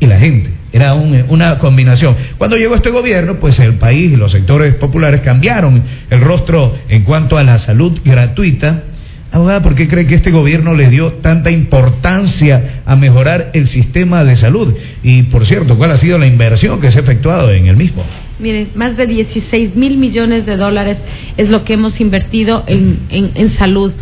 [0.00, 0.50] y la gente.
[0.72, 2.16] Era una combinación.
[2.38, 7.04] Cuando llegó este gobierno, pues el país y los sectores populares cambiaron el rostro en
[7.04, 8.84] cuanto a la salud gratuita.
[9.32, 14.24] Abogada, ¿por qué cree que este gobierno le dio tanta importancia a mejorar el sistema
[14.24, 14.74] de salud?
[15.02, 18.04] Y, por cierto, ¿cuál ha sido la inversión que se ha efectuado en el mismo?
[18.38, 20.98] Miren, más de 16 mil millones de dólares
[21.38, 23.92] es lo que hemos invertido en, en salud.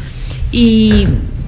[0.50, 1.06] Y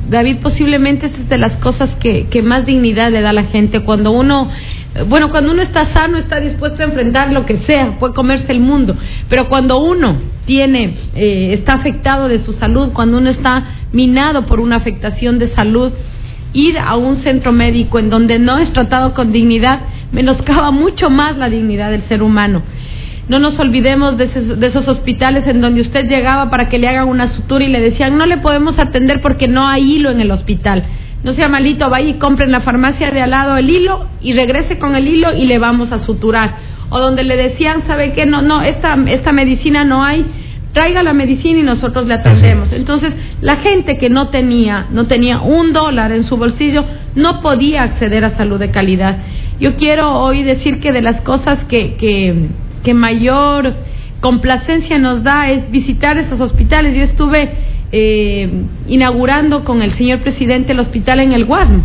[0.09, 3.81] David, posiblemente es de las cosas que, que, más dignidad le da a la gente.
[3.81, 4.51] Cuando uno,
[5.09, 8.61] bueno, cuando uno está sano, está dispuesto a enfrentar lo que sea, puede comerse el
[8.61, 8.97] mundo.
[9.29, 14.61] Pero cuando uno tiene, eh, está afectado de su salud, cuando uno está minado por
[14.61, 15.93] una afectación de salud,
[16.53, 19.81] ir a un centro médico en donde no es tratado con dignidad
[20.13, 22.63] menoscaba mucho más la dignidad del ser humano.
[23.29, 24.31] No nos olvidemos de
[24.67, 28.19] esos, hospitales en donde usted llegaba para que le hagan una sutura y le decían,
[28.19, 30.85] no le podemos atender porque no hay hilo en el hospital.
[31.25, 34.33] No sea malito, vaya y compre en la farmacia de al lado el hilo y
[34.33, 36.72] regrese con el hilo y le vamos a suturar.
[36.93, 38.27] O donde le decían, ¿sabe qué?
[38.27, 40.25] No, no, esta, esta medicina no hay,
[40.73, 42.73] traiga la medicina y nosotros le atendemos.
[42.73, 47.83] Entonces, la gente que no tenía, no tenía un dólar en su bolsillo, no podía
[47.83, 49.19] acceder a salud de calidad.
[49.59, 52.49] Yo quiero hoy decir que de las cosas que, que
[52.83, 53.75] que mayor
[54.21, 56.97] complacencia nos da es visitar esos hospitales.
[56.97, 57.51] Yo estuve
[57.93, 58.49] eh,
[58.89, 61.83] inaugurando con el señor presidente el hospital en el Guasmo.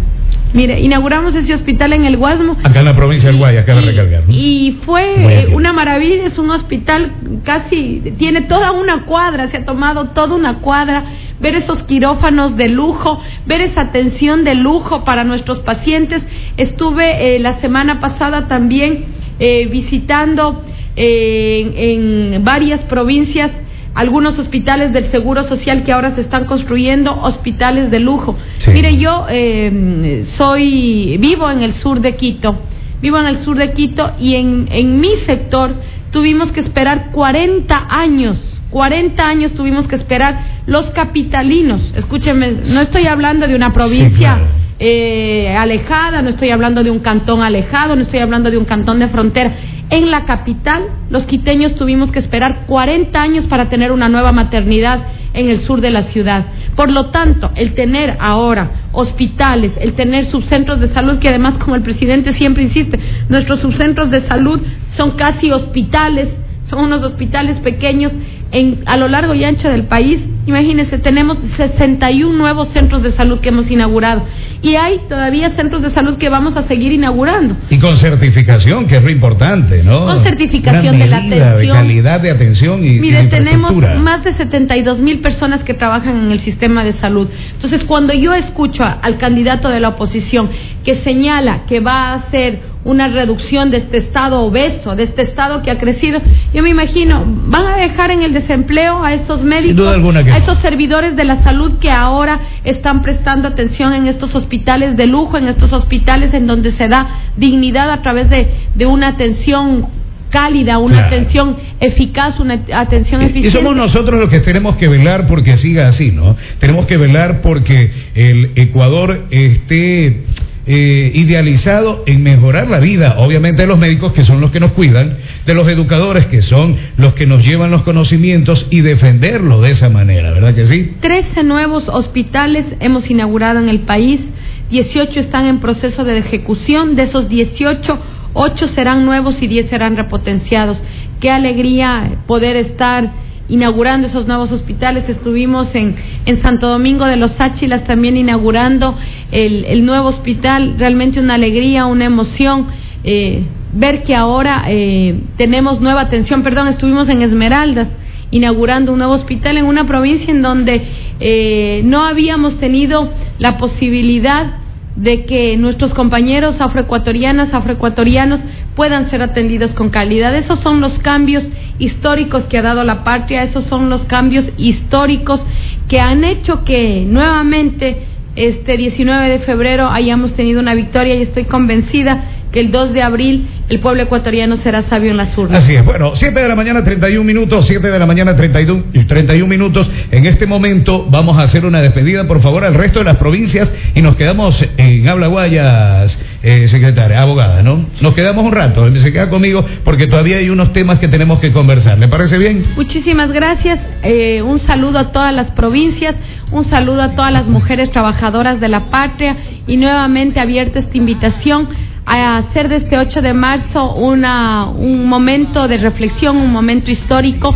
[0.58, 2.58] Mire, inauguramos ese hospital en el Guasmo.
[2.64, 4.24] Acá en la provincia del Guay, acá de recargar.
[4.28, 7.12] Y fue una maravilla, es un hospital
[7.44, 11.04] casi, tiene toda una cuadra, se ha tomado toda una cuadra,
[11.40, 16.24] ver esos quirófanos de lujo, ver esa atención de lujo para nuestros pacientes.
[16.58, 19.06] Estuve eh, la semana pasada también
[19.38, 20.64] eh, visitando
[20.96, 23.52] en, varias provincias
[23.98, 28.38] algunos hospitales del Seguro Social que ahora se están construyendo, hospitales de lujo.
[28.72, 32.60] Mire, yo eh, soy vivo en el sur de Quito,
[33.02, 35.74] vivo en el sur de Quito y en, en mi sector
[36.12, 41.82] tuvimos que esperar 40 años 40 años tuvimos que esperar los capitalinos.
[41.96, 44.40] Escúchenme, no estoy hablando de una provincia
[44.78, 49.00] eh, alejada, no estoy hablando de un cantón alejado, no estoy hablando de un cantón
[49.00, 49.56] de frontera.
[49.90, 55.00] En la capital, los quiteños tuvimos que esperar 40 años para tener una nueva maternidad
[55.34, 56.46] en el sur de la ciudad.
[56.76, 61.76] Por lo tanto, el tener ahora hospitales, el tener subcentros de salud, que además, como
[61.76, 66.28] el presidente siempre insiste, nuestros subcentros de salud son casi hospitales,
[66.70, 68.12] son unos hospitales pequeños
[68.52, 70.20] en, a lo largo y ancho del país.
[70.46, 74.24] Imagínense, tenemos 61 nuevos centros de salud que hemos inaugurado
[74.62, 77.56] y hay todavía centros de salud que vamos a seguir inaugurando.
[77.70, 80.06] Y con certificación, que es lo importante, ¿no?
[80.06, 81.58] Con certificación de la atención.
[81.58, 86.32] De calidad de atención y Mire, tenemos más de 72 mil personas que trabajan en
[86.32, 87.28] el sistema de salud.
[87.54, 90.50] Entonces, cuando yo escucho al candidato de la oposición
[90.84, 95.62] que señala que va a hacer una reducción de este estado obeso, de este estado
[95.62, 96.22] que ha crecido.
[96.54, 101.18] Yo me imagino, van a dejar en el desempleo a esos médicos, a esos servidores
[101.18, 105.74] de la salud que ahora están prestando atención en estos hospitales de lujo, en estos
[105.74, 109.90] hospitales en donde se da dignidad a través de, de una atención
[110.30, 113.50] cálida, una atención eficaz, una atención eficiente.
[113.50, 116.38] Y somos nosotros los que tenemos que velar porque siga así, ¿no?
[116.60, 120.24] Tenemos que velar porque el Ecuador esté
[120.68, 124.74] eh, idealizado en mejorar la vida, obviamente de los médicos que son los que nos
[124.74, 129.72] cuidan, de los educadores que son los que nos llevan los conocimientos y defenderlo de
[129.72, 130.96] esa manera, ¿verdad que sí?
[131.00, 134.22] Trece nuevos hospitales hemos inaugurado en el país,
[134.70, 138.00] 18 están en proceso de ejecución, de esos 18,
[138.34, 140.82] 8 serán nuevos y 10 serán repotenciados.
[141.22, 143.12] Qué alegría poder estar
[143.50, 145.08] inaugurando esos nuevos hospitales.
[145.08, 148.98] Estuvimos en, en Santo Domingo de los Áchilas también inaugurando
[149.32, 150.76] el, el nuevo hospital.
[150.78, 152.68] Realmente una alegría, una emoción.
[153.04, 157.88] Eh, ver que ahora eh, tenemos nueva atención, perdón, estuvimos en Esmeraldas
[158.32, 160.88] inaugurando un nuevo hospital en una provincia en donde
[161.20, 164.58] eh, no habíamos tenido la posibilidad
[164.96, 168.40] de que nuestros compañeros afroecuatorianas, afroecuatorianos
[168.78, 170.36] puedan ser atendidos con calidad.
[170.36, 171.44] Esos son los cambios
[171.80, 175.44] históricos que ha dado la patria, esos son los cambios históricos
[175.90, 178.04] que han hecho que nuevamente
[178.36, 183.02] este 19 de febrero hayamos tenido una victoria y estoy convencida que el 2 de
[183.02, 185.64] abril el pueblo ecuatoriano será sabio en las urnas.
[185.64, 185.84] Así es.
[185.84, 189.90] Bueno, 7 de la mañana 31 minutos, 7 de la mañana 31, 31 minutos.
[190.10, 193.74] En este momento vamos a hacer una despedida, por favor, al resto de las provincias
[193.94, 197.86] y nos quedamos en Habla Guayas, eh, secretaria, abogada, ¿no?
[198.00, 201.52] Nos quedamos un rato, se queda conmigo porque todavía hay unos temas que tenemos que
[201.52, 201.98] conversar.
[201.98, 202.64] ¿Le parece bien?
[202.76, 203.80] Muchísimas gracias.
[204.04, 206.16] Eh, un saludo a todas las provincias,
[206.52, 209.36] un saludo a todas las mujeres trabajadoras de la patria
[209.68, 211.68] y nuevamente abierta esta invitación
[212.16, 217.54] a hacer de este 8 de marzo una, un momento de reflexión, un momento histórico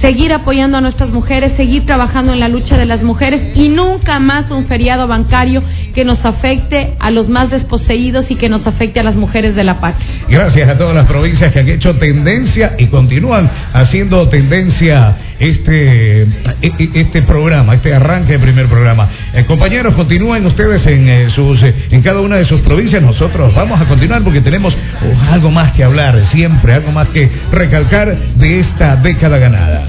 [0.00, 4.18] seguir apoyando a nuestras mujeres, seguir trabajando en la lucha de las mujeres y nunca
[4.18, 5.62] más un feriado bancario
[5.94, 9.64] que nos afecte a los más desposeídos y que nos afecte a las mujeres de
[9.64, 10.06] la patria.
[10.28, 16.28] Gracias a todas las provincias que han hecho tendencia y continúan haciendo tendencia este, e,
[16.62, 19.08] e, este programa, este arranque de primer programa.
[19.32, 23.02] Eh, compañeros, continúen ustedes en, eh, sus, eh, en cada una de sus provincias.
[23.02, 27.30] Nosotros vamos a continuar porque tenemos oh, algo más que hablar, siempre algo más que
[27.50, 29.86] recalcar de esta década ganada.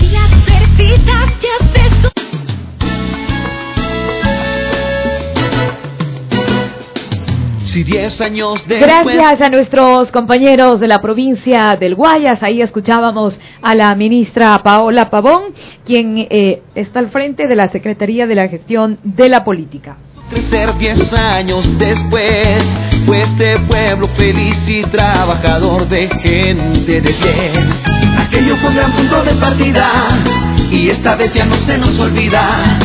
[7.71, 12.43] Si diez años Gracias a nuestros compañeros de la provincia del Guayas.
[12.43, 15.53] Ahí escuchábamos a la ministra Paola Pavón,
[15.85, 19.95] quien eh, está al frente de la Secretaría de la Gestión de la Política.
[20.29, 22.61] Crecer diez años después,
[23.05, 27.73] pues este pueblo feliz y trabajador de gente de bien.
[28.17, 30.21] Aquello fue un gran punto de partida
[30.69, 32.79] y esta vez ya no se nos olvida.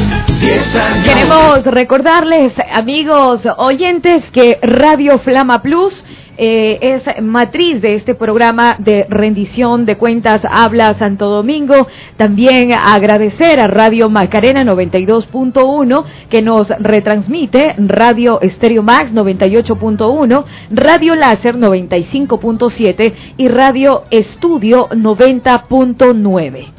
[1.05, 6.05] Queremos recordarles, amigos oyentes, que Radio Flama Plus
[6.39, 11.87] eh, es matriz de este programa de rendición de cuentas Habla Santo Domingo.
[12.17, 21.57] También agradecer a Radio Macarena 92.1 que nos retransmite, Radio Estéreo Max 98.1, Radio Láser
[21.57, 26.77] 95.7 y Radio Estudio 90.9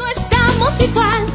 [0.00, 1.26] no estamos igual,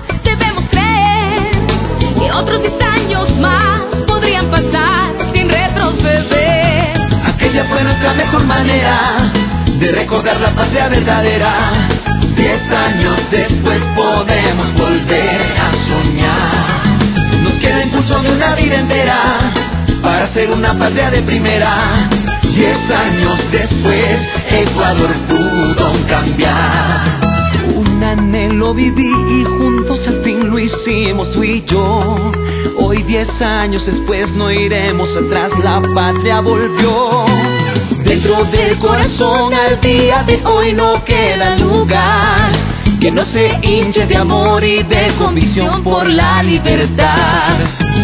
[2.45, 6.93] otros 10 años más podrían pasar sin retroceder.
[7.25, 9.31] Aquella fue nuestra mejor manera
[9.79, 11.71] de recordar la patria verdadera.
[12.36, 17.41] Diez años después podemos volver a soñar.
[17.43, 19.51] Nos queda impulso de una vida entera
[20.03, 22.08] para ser una patria de primera.
[22.43, 27.25] Diez años después, Ecuador pudo cambiar
[28.05, 29.85] anhelo viví y fin
[30.56, 32.15] lo hicimos tú y yo.
[32.78, 37.26] Hoy diez años después no iremos atrás, la patria volvió.
[38.06, 42.52] Dentro del corazón al día de hoy no queda lugar
[43.02, 47.58] que no se hinche de amor y de convicción por la libertad.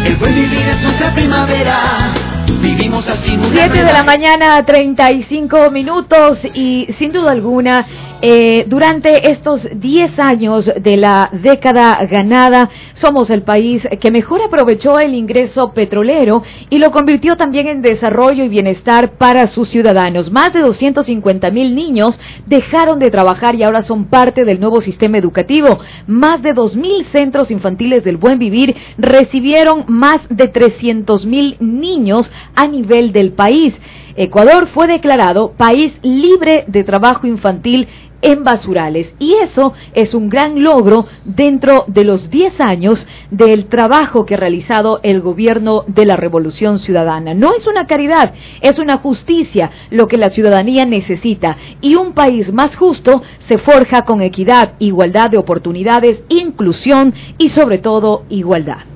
[0.05, 2.13] El buen vivir es nuestra primavera.
[2.61, 7.85] Vivimos al fin una 7 de la mañana, 35 minutos y sin duda alguna,
[8.21, 14.99] eh, durante estos 10 años de la década ganada, somos el país que mejor aprovechó
[14.99, 20.31] el ingreso petrolero y lo convirtió también en desarrollo y bienestar para sus ciudadanos.
[20.31, 25.17] Más de 250 mil niños dejaron de trabajar y ahora son parte del nuevo sistema
[25.17, 25.79] educativo.
[26.07, 32.31] Más de 2 mil centros infantiles del buen vivir recibieron más de 300 mil niños
[32.55, 33.73] a nivel del país.
[34.15, 37.87] Ecuador fue declarado país libre de trabajo infantil
[38.21, 39.13] en basurales.
[39.19, 44.37] Y eso es un gran logro dentro de los 10 años del trabajo que ha
[44.37, 47.33] realizado el gobierno de la Revolución Ciudadana.
[47.33, 51.57] No es una caridad, es una justicia lo que la ciudadanía necesita.
[51.81, 57.79] Y un país más justo se forja con equidad, igualdad de oportunidades, inclusión y sobre
[57.79, 58.90] todo igualdad.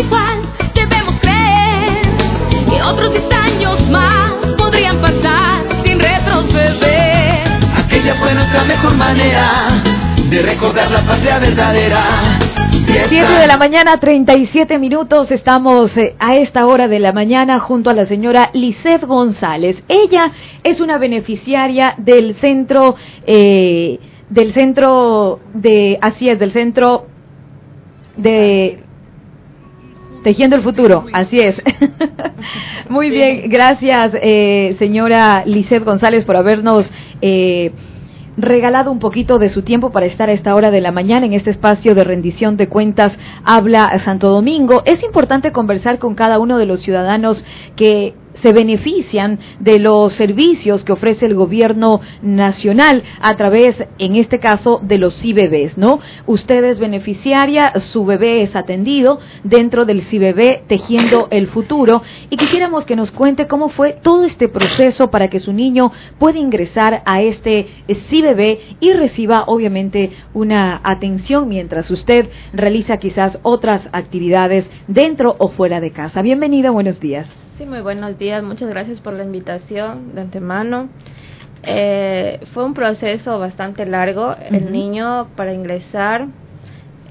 [0.00, 0.38] Igual,
[0.74, 2.02] debemos creer
[2.68, 7.48] que otros diez años más podrían pasar sin retroceder.
[7.76, 9.82] Aquella fue nuestra mejor manera
[10.30, 12.38] de recordar la patria verdadera.
[12.72, 15.30] Y esta- 7 de la mañana, 37 minutos.
[15.30, 19.82] Estamos eh, a esta hora de la mañana junto a la señora Lisette González.
[19.88, 20.32] Ella
[20.62, 22.94] es una beneficiaria del centro,
[23.26, 23.98] eh,
[24.30, 27.06] del centro de, así es, del centro
[28.16, 28.84] de
[30.22, 31.56] Tejiendo el futuro, así es.
[32.88, 36.90] Muy bien, gracias, eh, señora Lisette González, por habernos
[37.22, 37.72] eh,
[38.36, 41.34] regalado un poquito de su tiempo para estar a esta hora de la mañana en
[41.34, 43.12] este espacio de rendición de cuentas
[43.44, 44.82] Habla Santo Domingo.
[44.86, 47.44] Es importante conversar con cada uno de los ciudadanos
[47.76, 54.38] que se benefician de los servicios que ofrece el gobierno nacional a través, en este
[54.38, 56.00] caso, de los CIBBs, ¿no?
[56.26, 62.84] Usted es beneficiaria, su bebé es atendido dentro del CIBB Tejiendo el Futuro y quisiéramos
[62.84, 67.22] que nos cuente cómo fue todo este proceso para que su niño pueda ingresar a
[67.22, 75.48] este CIBB y reciba, obviamente, una atención mientras usted realiza quizás otras actividades dentro o
[75.48, 76.22] fuera de casa.
[76.22, 77.26] Bienvenida, buenos días.
[77.58, 78.40] Sí, muy buenos días.
[78.44, 80.88] Muchas gracias por la invitación de antemano.
[81.64, 84.36] Eh, fue un proceso bastante largo.
[84.48, 86.28] El niño para ingresar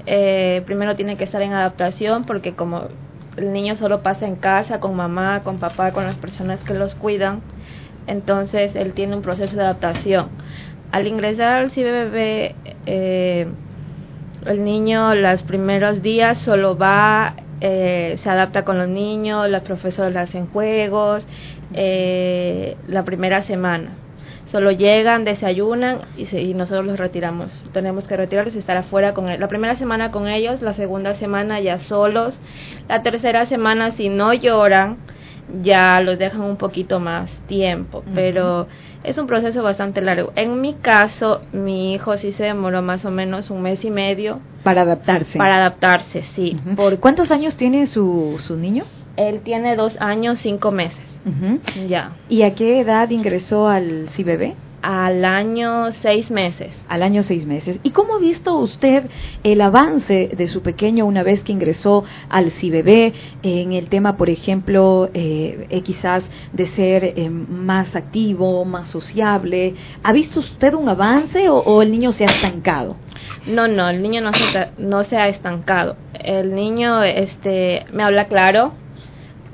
[0.06, 2.84] eh, primero tiene que estar en adaptación porque como
[3.36, 6.94] el niño solo pasa en casa con mamá, con papá, con las personas que los
[6.94, 7.42] cuidan,
[8.06, 10.30] entonces él tiene un proceso de adaptación.
[10.92, 12.54] Al ingresar al CBBB,
[12.86, 13.48] eh,
[14.46, 20.16] el niño los primeros días solo va, eh, se adapta con los niños, los profesores
[20.16, 21.26] hacen juegos,
[21.74, 23.90] eh, la primera semana.
[24.46, 27.64] Solo llegan, desayunan y, se- y nosotros los retiramos.
[27.72, 29.38] Tenemos que retirarlos y estar afuera con él.
[29.40, 32.40] La primera semana con ellos, la segunda semana ya solos.
[32.88, 34.96] La tercera semana, si no lloran,
[35.62, 38.02] ya los dejan un poquito más tiempo.
[38.14, 38.66] Pero
[39.04, 40.32] es un proceso bastante largo.
[40.36, 44.40] En mi caso, mi hijo sí se demoró más o menos un mes y medio
[44.62, 45.38] Para adaptarse.
[45.38, 46.56] para adaptarse, sí.
[46.76, 48.84] Porque ¿Cuántos años tiene su, su niño?
[49.16, 50.98] él tiene dos años, cinco meses.
[51.88, 52.12] Ya.
[52.28, 54.54] ¿Y a qué edad ingresó al CIBB?
[54.80, 56.72] Al año, seis meses.
[56.88, 57.80] Al año seis meses.
[57.82, 59.04] ¿Y cómo ha visto usted
[59.42, 63.12] el avance de su pequeño una vez que ingresó al CIBB
[63.42, 69.74] en el tema, por ejemplo, eh, eh, quizás de ser eh, más activo, más sociable?
[70.02, 72.96] ¿Ha visto usted un avance o, o el niño se ha estancado?
[73.46, 75.96] No, no, el niño no se, no se ha estancado.
[76.14, 78.74] El niño este, me habla claro,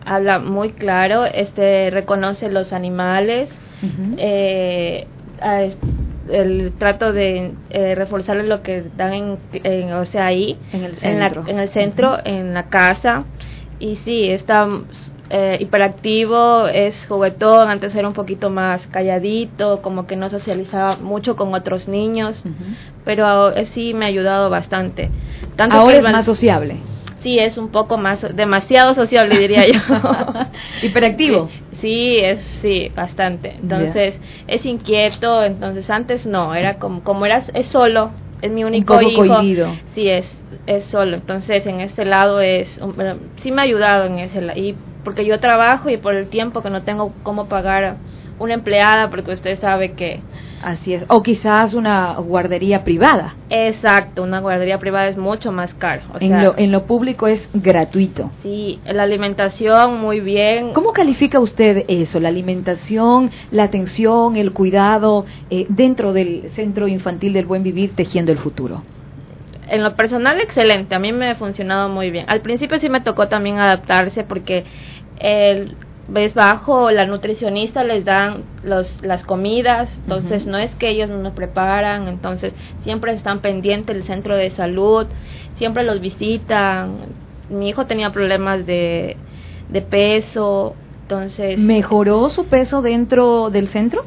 [0.05, 3.49] habla muy claro, este, reconoce los animales,
[4.17, 5.07] eh,
[6.29, 10.95] el trato de eh, reforzarle lo que dan en, en- o sea ahí En el
[11.03, 11.45] en, la- centro.
[11.49, 13.25] en el centro en la casa
[13.79, 14.67] y sí está
[15.31, 21.35] eh, hiperactivo es juguetón antes era un poquito más calladito como que no socializaba mucho
[21.37, 22.43] con otros niños
[23.05, 25.11] pero eh, sí me ha ayudado bastante
[25.57, 26.77] Tanto Ahora es más sociable.
[27.25, 29.81] Sí es un poco más demasiado sociable diría yo
[30.83, 31.51] Hiperactivo.
[31.81, 33.57] Sí, es sí, bastante.
[33.61, 34.15] Entonces,
[34.47, 38.11] es inquieto, entonces antes no, era como como era es solo,
[38.41, 39.37] es mi único poco hijo.
[39.37, 39.75] cohibido.
[39.95, 40.27] Sí, es
[40.67, 41.17] es solo.
[41.17, 42.69] Entonces, en este lado es
[43.37, 46.63] sí me ha ayudado en ese lado y porque yo trabajo y por el tiempo
[46.63, 47.97] que no tengo cómo pagar
[48.39, 50.21] una empleada porque usted sabe que
[50.65, 51.05] Así es.
[51.09, 53.35] O quizás una guardería privada.
[53.51, 56.01] Exacto, una guardería privada es mucho más caro.
[56.15, 58.31] O en, sea, lo, en lo público es gratuito.
[58.43, 60.73] Sí, la alimentación muy bien.
[60.73, 62.19] ¿Cómo califica usted eso?
[62.19, 68.33] La alimentación, la atención, el cuidado eh, dentro del Centro Infantil del Buen Vivir Tejiendo
[68.33, 68.83] el Futuro.
[69.69, 70.95] En lo personal, excelente.
[70.95, 72.25] A mí me ha funcionado muy bien.
[72.27, 74.65] Al principio sí me tocó también adaptarse porque
[75.19, 75.77] el
[76.09, 81.33] ves bajo la nutricionista les dan los, las comidas entonces no es que ellos nos
[81.33, 82.53] preparan entonces
[82.83, 85.07] siempre están pendientes del centro de salud
[85.57, 86.97] siempre los visitan
[87.49, 89.17] mi hijo tenía problemas de,
[89.71, 94.05] de peso entonces ¿Mejoró su peso dentro del centro?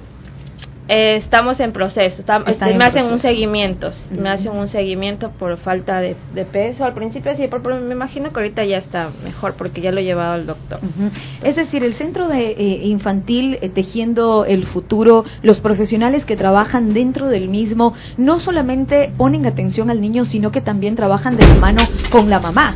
[0.88, 5.32] Eh, estamos en proceso estamos, este, en me hacen un seguimiento me hacen un seguimiento
[5.32, 8.78] por falta de, de peso al principio sí pero, pero me imagino que ahorita ya
[8.78, 10.80] está mejor porque ya lo he llevado al doctor.
[11.44, 16.94] Es decir, el centro de eh, infantil eh, tejiendo el futuro, los profesionales que trabajan
[16.94, 21.56] dentro del mismo no solamente ponen atención al niño, sino que también trabajan de la
[21.56, 21.82] mano
[22.12, 22.76] con la mamá.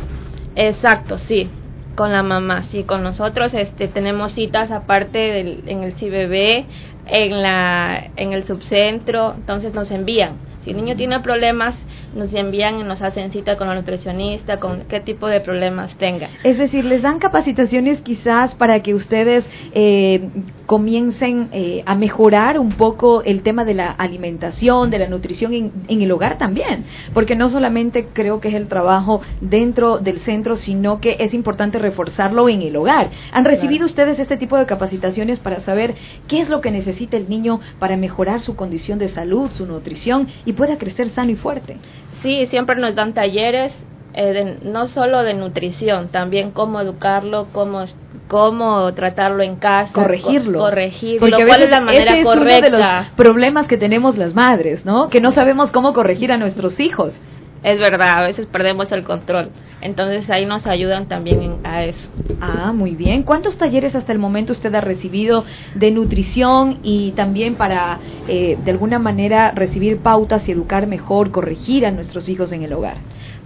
[0.54, 1.48] Exacto, sí,
[1.94, 6.66] con la mamá, sí, con nosotros este tenemos citas aparte del, en el CBB,
[7.06, 10.51] en la en el subcentro, entonces nos envían.
[10.64, 11.74] Si el niño tiene problemas,
[12.14, 16.28] nos envían y nos hacen cita con la nutricionista, con qué tipo de problemas tenga.
[16.44, 19.44] Es decir, les dan capacitaciones quizás para que ustedes
[19.74, 20.28] eh,
[20.66, 25.72] comiencen eh, a mejorar un poco el tema de la alimentación, de la nutrición en,
[25.88, 30.56] en el hogar también, porque no solamente creo que es el trabajo dentro del centro,
[30.56, 33.10] sino que es importante reforzarlo en el hogar.
[33.32, 35.94] ¿Han recibido ustedes este tipo de capacitaciones para saber
[36.28, 40.28] qué es lo que necesita el niño para mejorar su condición de salud, su nutrición
[40.44, 41.78] y pueda crecer sano y fuerte?
[42.22, 43.72] Sí, siempre nos dan talleres,
[44.14, 47.84] eh, de- no solo de nutrición, también cómo educarlo, cómo,
[48.28, 49.92] cómo tratarlo en casa.
[49.92, 50.58] corregirlo.
[50.58, 52.68] co- corregirlo, Porque a cuál veces es la manera ese es correcta.
[52.68, 55.08] uno de los problemas que tenemos las madres, ¿no?
[55.08, 57.18] Que no sabemos cómo corregir a nuestros hijos.
[57.62, 59.50] Es verdad, a veces perdemos el control.
[59.82, 61.98] Entonces ahí nos ayudan también a eso.
[62.40, 63.22] Ah, muy bien.
[63.24, 68.70] ¿Cuántos talleres hasta el momento usted ha recibido de nutrición y también para, eh, de
[68.70, 72.96] alguna manera, recibir pautas y educar mejor, corregir a nuestros hijos en el hogar?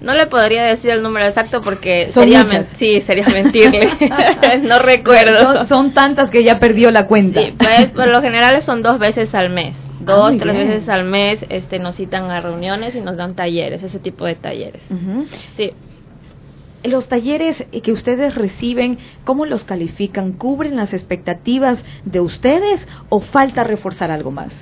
[0.00, 2.68] No le podría decir el número exacto porque Son sería muchas.
[2.78, 3.88] sí, sería mentirle.
[4.62, 5.42] no recuerdo.
[5.54, 7.40] Son, son tantas que ya perdió la cuenta.
[7.42, 9.74] Sí, pues por lo general son dos veces al mes.
[10.08, 10.68] Ah, Dos, tres bien.
[10.68, 14.34] veces al mes este, nos citan a reuniones y nos dan talleres, ese tipo de
[14.36, 14.82] talleres.
[15.56, 15.72] Sí.
[16.84, 20.32] Los talleres que ustedes reciben, ¿cómo los califican?
[20.32, 24.52] ¿Cubren las expectativas de ustedes o falta reforzar algo más?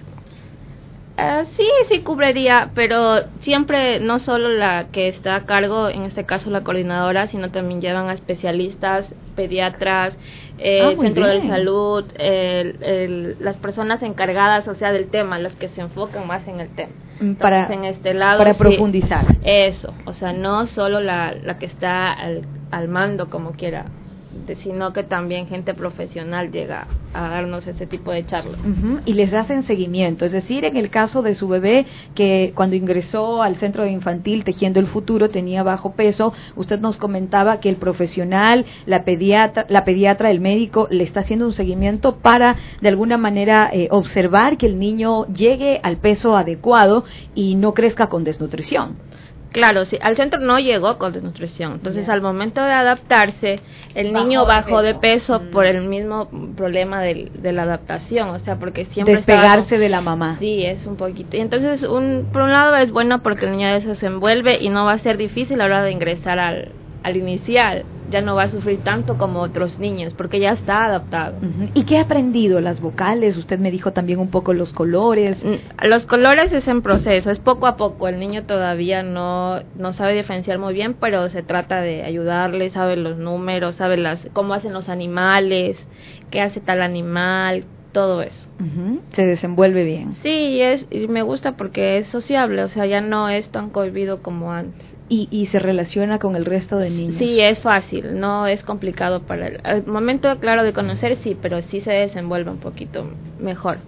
[1.16, 6.24] Ah, sí, sí cubriría, pero siempre no solo la que está a cargo, en este
[6.24, 10.16] caso la coordinadora, sino también llevan a especialistas, pediatras,
[10.58, 15.54] eh, Ah, centro de salud, el- el- las personas encargadas, o sea, del tema, las
[15.56, 16.92] que se enfocan más en el tema.
[17.20, 19.26] Mm, Para, en este lado, para sí, profundizar.
[19.44, 23.86] Eso, o sea, no solo la, la que está al, al mando, como quiera,
[24.62, 28.58] sino que también gente profesional llega a darnos ese tipo de charlas.
[29.06, 33.42] Y les hacen seguimiento, es decir, en el caso de su bebé que cuando ingresó
[33.42, 38.64] al centro infantil tejiendo el futuro tenía bajo peso, usted nos comentaba que el profesional,
[38.86, 43.70] la pediatra, la pediatra, el médico le está haciendo un seguimiento para de alguna manera
[43.72, 48.96] eh, observar que el niño llegue al peso adecuado y no crezca con desnutrición.
[49.54, 51.72] Claro, sí, al centro no llegó con desnutrición.
[51.74, 53.60] Entonces, al momento de adaptarse,
[53.94, 55.38] el Bajó niño de bajó de peso.
[55.38, 55.50] peso Mm.
[55.52, 58.30] por el mismo problema del- de, la adaptación.
[58.30, 60.36] O sea, porque siempre Despegarse de la mamá.
[60.40, 61.36] Sí, es un poquito.
[61.36, 64.84] Y entonces, un, por un lado es bueno porque el niño se desenvuelve y no
[64.84, 66.72] va a ser difícil a la hora de ingresar al,
[67.04, 67.84] al inicial.
[68.14, 71.34] Ya no va a sufrir tanto como otros niños porque ya está adaptado.
[71.74, 72.60] ¿Y qué ha aprendido?
[72.60, 75.44] Las vocales, usted me dijo también un poco los colores.
[75.44, 78.06] Mm, Los colores es en proceso, es poco a poco.
[78.06, 82.94] El niño todavía no, no sabe diferenciar muy bien, pero se trata de ayudarle, sabe
[82.94, 85.76] los números, sabe las, cómo hacen los animales,
[86.30, 88.48] qué hace tal animal, todo eso.
[89.10, 90.14] Se desenvuelve bien.
[90.22, 94.22] Sí, es, y me gusta porque es sociable, o sea, ya no es tan cohibido
[94.22, 94.86] como antes.
[95.08, 97.18] Y, y se relaciona con el resto de niños.
[97.18, 99.60] Sí, es fácil, no es complicado para él.
[99.62, 103.06] Al momento, claro, de conocer, sí, pero sí se desenvuelve un poquito
[103.38, 103.78] mejor.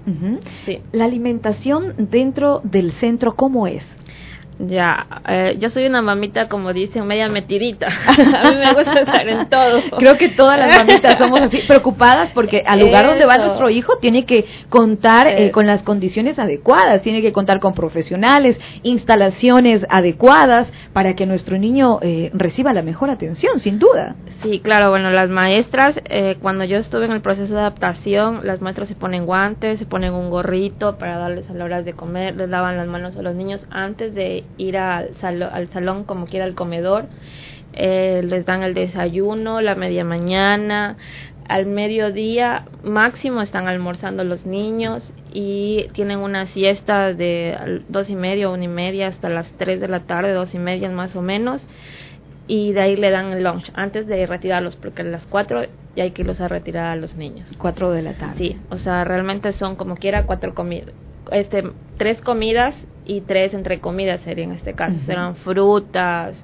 [0.66, 0.80] Sí.
[0.92, 3.82] La alimentación dentro del centro, ¿cómo es?
[4.58, 7.88] Ya, eh, yo soy una mamita, como dicen, media metidita.
[8.08, 9.82] a mí me gusta estar en todo.
[9.98, 13.98] Creo que todas las mamitas somos así, preocupadas porque al lugar donde va nuestro hijo
[13.98, 20.72] tiene que contar eh, con las condiciones adecuadas, tiene que contar con profesionales, instalaciones adecuadas
[20.94, 24.16] para que nuestro niño eh, reciba la mejor atención, sin duda.
[24.42, 28.60] Sí, claro, bueno, las maestras, eh, cuando yo estuve en el proceso de adaptación, las
[28.60, 32.36] maestras se ponen guantes, se ponen un gorrito para darles a la hora de comer,
[32.36, 36.26] les lavan las manos a los niños antes de ir al, salo- al salón, como
[36.26, 37.06] quiera, al comedor.
[37.72, 40.96] Eh, les dan el desayuno, la media mañana,
[41.48, 48.48] al mediodía máximo están almorzando los niños y tienen una siesta de dos y media,
[48.48, 51.66] una y media hasta las tres de la tarde, dos y media más o menos
[52.48, 55.62] y de ahí le dan el lunch antes de retirarlos porque a las 4
[55.94, 57.48] ya hay que irlos a retirar a los niños.
[57.58, 58.34] Cuatro de la tarde.
[58.38, 60.92] Sí, o sea, realmente son como quiera cuatro comidas,
[61.30, 61.64] este,
[61.96, 62.74] tres comidas
[63.06, 65.06] y tres entre comidas sería en este caso, Ujú.
[65.06, 66.36] serán frutas,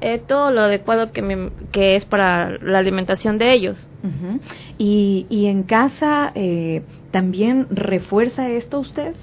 [0.00, 3.86] eh, todo lo adecuado que, me- que es para la alimentación de ellos.
[4.78, 9.14] Y, y en casa eh, también refuerza esto usted.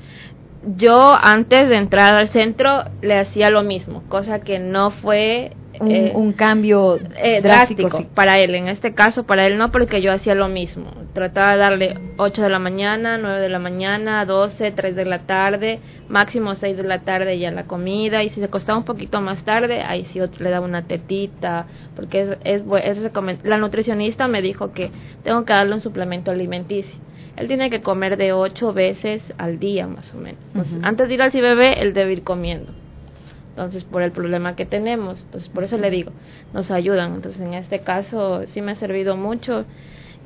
[0.76, 5.92] Yo antes de entrar al centro le hacía lo mismo, cosa que no fue Un,
[5.92, 7.84] eh, un cambio eh, drástico.
[7.84, 8.08] drástico sí.
[8.14, 8.56] para él.
[8.56, 10.92] En este caso, para él no, porque yo hacía lo mismo.
[11.14, 15.20] Trataba de darle 8 de la mañana, 9 de la mañana, 12, 3 de la
[15.20, 18.24] tarde, máximo 6 de la tarde ya la comida.
[18.24, 21.68] Y si se costaba un poquito más tarde, ahí sí otro le daba una tetita,
[21.96, 24.92] porque es, es, es La nutricionista me dijo que
[25.24, 26.96] tengo que darle un suplemento alimenticio.
[27.36, 30.42] Él tiene que comer de 8 veces al día, más o menos.
[30.48, 30.80] Entonces.
[30.82, 32.74] Antes de ir al CBB, él debe ir comiendo
[33.58, 36.12] entonces por el problema que tenemos entonces por eso le digo
[36.54, 39.66] nos ayudan entonces en este caso sí me ha servido mucho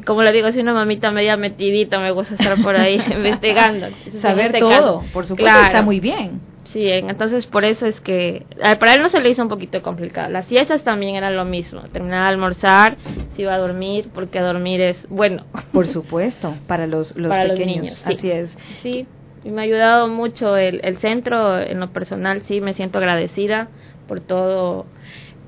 [0.06, 4.20] como le digo soy una mamita media metidita me gusta estar por ahí investigando Entonces,
[4.22, 4.70] Saber este todo,
[5.00, 5.66] caso- por supuesto, Claro.
[5.68, 6.42] está muy bien.
[6.74, 8.46] sí en- entonces por eso es que
[8.80, 11.84] para él no se le hizo un poquito complicado las siestas también eran lo mismo
[11.94, 12.98] terminaba de almorzar
[13.36, 17.58] se iba a dormir porque dormir es bueno Por supuesto, para los, los Para los
[17.58, 17.84] pequeños.
[17.84, 18.14] niños, sí.
[18.14, 18.58] Así es.
[18.82, 19.08] Sí,
[19.44, 23.70] y me ha ayudado mucho el, el centro, en lo personal sí me siento agradecida
[24.08, 24.86] por todo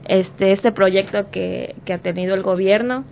[0.06, 3.06] este este proyecto que, que ha tenido el gobierno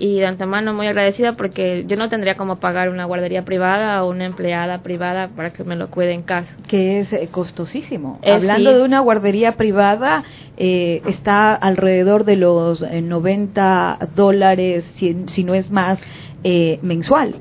[0.00, 4.08] y de antemano muy agradecida porque yo no tendría como pagar una guardería privada o
[4.10, 6.48] una empleada privada para que me lo cuide en casa.
[6.66, 8.18] que es eh, costosísimo.
[8.22, 8.78] Eh, Hablando sí.
[8.78, 10.24] de una guardería privada,
[10.56, 16.00] eh, está alrededor de los eh, 90 dólares, si, si no es más,
[16.44, 17.34] eh, mensual.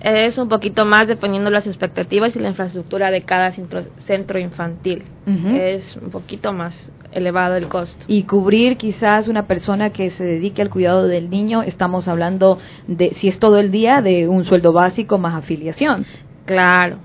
[0.00, 4.38] Es un poquito más dependiendo de las expectativas y la infraestructura de cada centro, centro
[4.38, 5.04] infantil.
[5.26, 6.76] Es un poquito más
[7.12, 8.04] elevado el costo.
[8.06, 13.14] Y cubrir quizás una persona que se dedique al cuidado del niño, estamos hablando de,
[13.14, 16.06] si es todo el día, de un sueldo básico más afiliación.
[16.44, 16.98] Claro.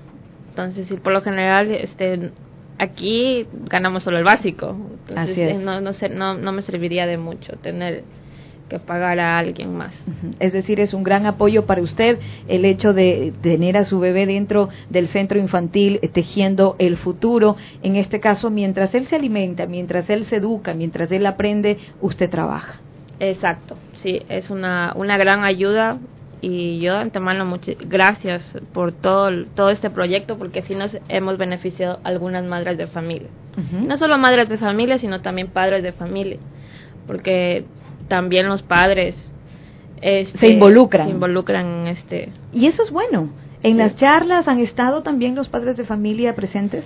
[0.50, 2.30] Entonces, sí, por lo general, este,
[2.78, 4.76] aquí ganamos solo el básico.
[5.08, 5.60] Entonces, Así es.
[5.60, 8.04] No, no, sé, no, no me serviría de mucho tener
[8.72, 9.92] que pagar a alguien más.
[10.38, 12.18] Es decir, es un gran apoyo para usted
[12.48, 17.56] el hecho de tener a su bebé dentro del centro infantil eh, tejiendo el futuro.
[17.82, 22.30] En este caso, mientras él se alimenta, mientras él se educa, mientras él aprende, usted
[22.30, 22.80] trabaja.
[23.20, 23.76] Exacto.
[24.02, 25.98] Sí, es una, una gran ayuda
[26.40, 28.42] y yo de antemano muchas gracias
[28.72, 33.28] por todo, todo este proyecto porque sí nos hemos beneficiado algunas madres de familia.
[33.70, 36.38] No solo madres de familia, sino también padres de familia,
[37.06, 37.66] porque
[38.08, 39.14] también los padres
[40.00, 41.06] este, Se involucran.
[41.06, 42.30] se involucran en este.
[42.52, 43.30] Y eso es bueno.
[43.62, 46.84] En las charlas han estado también los padres de familia presentes.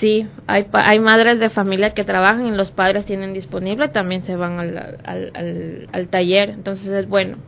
[0.00, 4.36] Sí, hay, hay madres de familia que trabajan y los padres tienen disponible, también se
[4.36, 7.38] van al, al, al, al taller, entonces es bueno.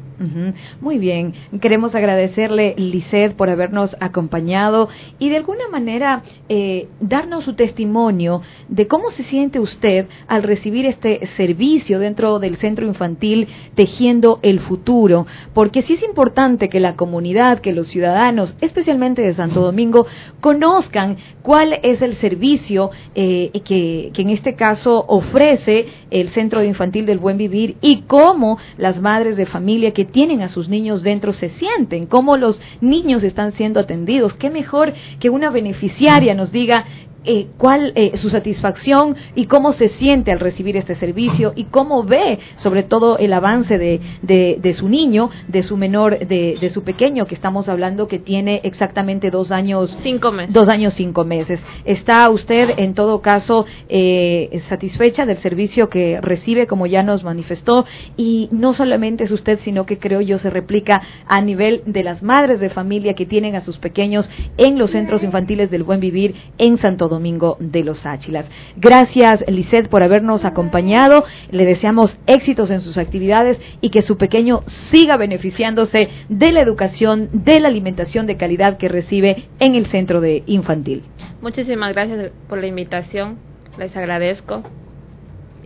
[0.82, 7.54] Muy bien, queremos agradecerle, Lisset, por habernos acompañado y de alguna manera eh, darnos su
[7.54, 14.40] testimonio de cómo se siente usted al recibir este servicio dentro del centro infantil Tejiendo
[14.42, 19.62] el Futuro, porque sí es importante que la comunidad, que los ciudadanos, especialmente de Santo
[19.62, 20.06] Domingo,
[20.40, 27.06] conozcan cuál es el servicio eh, que, que en este caso ofrece el Centro Infantil
[27.06, 31.32] del Buen Vivir y cómo las madres de familia que tienen a sus niños dentro
[31.32, 34.34] se sienten, cómo los niños están siendo atendidos.
[34.34, 36.84] Qué mejor que una beneficiaria nos diga
[37.24, 42.02] eh, cuál eh, su satisfacción y cómo se siente al recibir este servicio y cómo
[42.02, 46.70] ve sobre todo el avance de, de, de su niño, de su menor, de, de
[46.70, 50.54] su pequeño que estamos hablando que tiene exactamente dos años Cinco meses.
[50.54, 51.60] Dos años, cinco meses.
[51.84, 57.84] ¿Está usted, en todo caso, eh, satisfecha del servicio que recibe, como ya nos manifestó?
[58.16, 62.22] Y no solamente es usted, sino que creo yo se replica a nivel de las
[62.22, 66.34] madres de familia que tienen a sus pequeños en los centros infantiles del buen vivir
[66.58, 68.46] en Santo Domingo de los Áchilas.
[68.76, 71.24] Gracias, Lisette, por habernos acompañado.
[71.50, 77.28] Le deseamos éxitos en sus actividades y que su pequeño siga beneficiándose de la educación,
[77.32, 81.02] de la alimentación de calidad que recibe en el centro de infantil.
[81.42, 83.38] Muchísimas gracias por la invitación.
[83.78, 84.62] Les agradezco.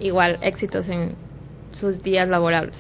[0.01, 1.14] Igual, éxitos en
[1.78, 2.74] sus días laborables.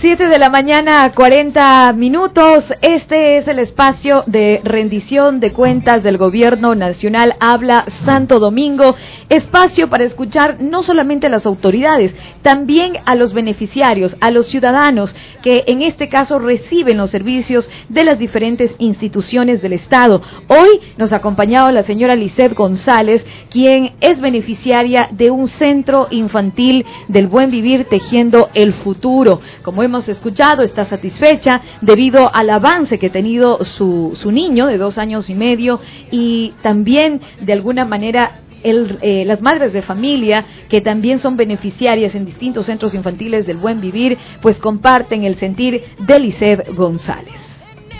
[0.00, 2.72] 7 de la mañana, 40 minutos.
[2.82, 7.36] Este es el espacio de rendición de cuentas del Gobierno Nacional.
[7.40, 8.96] Habla Santo Domingo.
[9.28, 15.14] Espacio para escuchar no solamente a las autoridades, también a los beneficiarios, a los ciudadanos
[15.42, 20.20] que en este caso reciben los servicios de las diferentes instituciones del Estado.
[20.48, 26.84] Hoy nos ha acompañado la señora Lisette González, quien es beneficiaria de un centro infantil
[27.08, 29.40] del buen vivir tejiendo el futuro.
[29.62, 34.78] Como hemos escuchado, está satisfecha debido al avance que ha tenido su, su niño de
[34.78, 35.80] dos años y medio
[36.10, 42.14] y también de alguna manera el, eh, las madres de familia que también son beneficiarias
[42.14, 47.34] en distintos centros infantiles del buen vivir, pues comparten el sentir de Lisset González.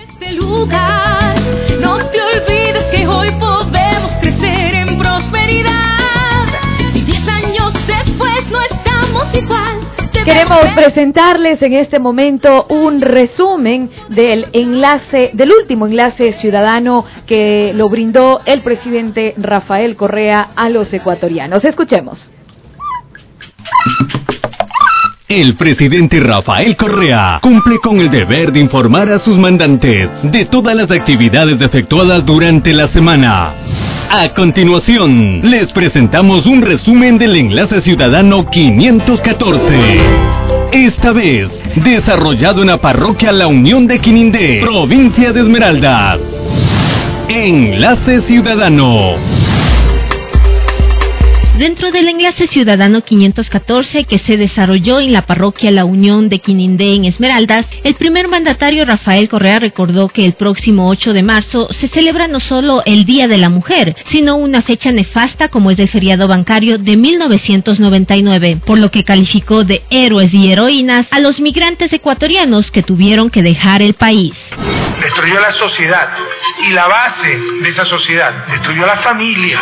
[0.08, 1.36] este lugar.
[1.80, 6.46] No te olvides que hoy podemos crecer en prosperidad.
[6.94, 9.73] Y diez años después no estamos igual.
[10.24, 17.90] Queremos presentarles en este momento un resumen del enlace, del último enlace ciudadano que lo
[17.90, 21.66] brindó el presidente Rafael Correa a los ecuatorianos.
[21.66, 22.30] Escuchemos.
[25.28, 30.76] El presidente Rafael Correa cumple con el deber de informar a sus mandantes de todas
[30.76, 33.54] las actividades efectuadas durante la semana.
[34.10, 39.98] A continuación, les presentamos un resumen del enlace ciudadano 514.
[40.72, 46.20] Esta vez, desarrollado en la parroquia La Unión de Quinindé, provincia de Esmeraldas.
[47.30, 49.14] Enlace Ciudadano.
[51.58, 56.94] Dentro del enlace ciudadano 514 que se desarrolló en la parroquia La Unión de Quinindé
[56.94, 61.86] en Esmeraldas, el primer mandatario Rafael Correa recordó que el próximo 8 de marzo se
[61.86, 65.88] celebra no solo el Día de la Mujer, sino una fecha nefasta como es el
[65.88, 71.92] feriado bancario de 1999, por lo que calificó de héroes y heroínas a los migrantes
[71.92, 74.36] ecuatorianos que tuvieron que dejar el país.
[75.00, 76.08] destruyó la sociedad
[76.66, 77.28] y la base
[77.62, 79.60] de esa sociedad, destruyó la familia.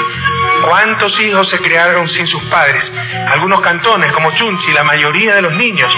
[0.64, 2.92] ¿Cuántos hijos se crearon sin sus padres?
[3.28, 5.92] Algunos cantones, como Chunchi, la mayoría de los niños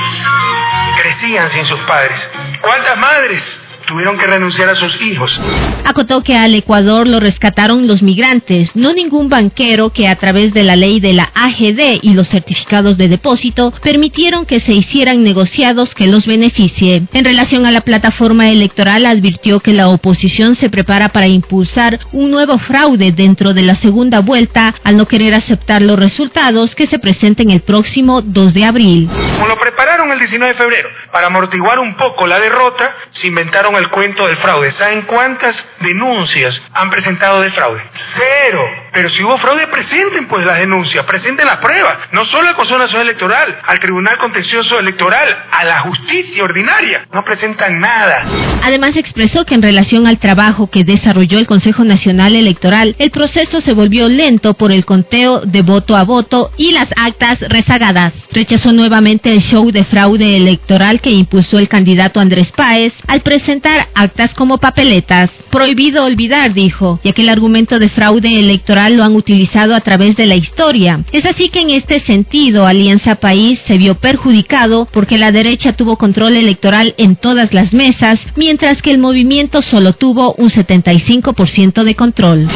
[1.01, 2.31] crecían sin sus padres.
[2.61, 5.41] ¿Cuántas madres tuvieron que renunciar a sus hijos?
[5.85, 10.65] Acotó que al Ecuador lo rescataron los migrantes, no ningún banquero que a través de
[10.65, 15.95] la ley de la AGD y los certificados de depósito permitieron que se hicieran negociados
[15.95, 17.05] que los beneficie.
[17.13, 22.31] En relación a la plataforma electoral advirtió que la oposición se prepara para impulsar un
[22.31, 26.99] nuevo fraude dentro de la segunda vuelta al no querer aceptar los resultados que se
[26.99, 29.09] presenten el próximo 2 de abril.
[29.35, 33.74] Como lo prepararon el 19 de febrero, para amortiguar un poco la derrota, se inventaron
[33.79, 34.71] el cuento del fraude.
[34.71, 37.81] ¿Saben cuántas denuncias han presentado de fraude?
[38.17, 38.65] Cero.
[38.93, 41.99] Pero si hubo fraude, presenten pues las denuncias, presenten las pruebas.
[42.13, 47.07] No solo al Consejo Nacional Electoral, al Tribunal Contencioso Electoral, a la justicia ordinaria.
[47.13, 48.25] No presentan nada.
[48.63, 53.61] Además expresó que en relación al trabajo que desarrolló el Consejo Nacional Electoral, el proceso
[53.61, 58.15] se volvió lento por el conteo de voto a voto y las actas rezagadas.
[58.31, 63.64] Rechazó nuevamente el show de fraude electoral que impulsó el candidato Andrés Páez al presentar
[63.95, 65.31] actas como papeletas.
[65.51, 70.17] Prohibido olvidar, dijo, ya que el argumento de fraude electoral lo han utilizado a través
[70.17, 71.05] de la historia.
[71.13, 75.97] Es así que en este sentido, Alianza País se vio perjudicado porque la derecha tuvo
[75.97, 81.95] control electoral en todas las mesas, mientras que el movimiento solo tuvo un 75% de
[81.95, 82.49] control.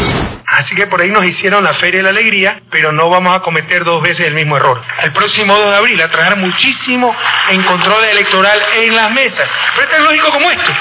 [0.50, 3.40] Así que por ahí nos hicieron la Feria de la Alegría, pero no vamos a
[3.40, 4.82] cometer dos veces el mismo error.
[5.02, 7.14] El próximo 2 de abril a trabajar muchísimo
[7.50, 9.50] en control electoral en las mesas.
[9.74, 10.72] Pero es tan lógico como esto.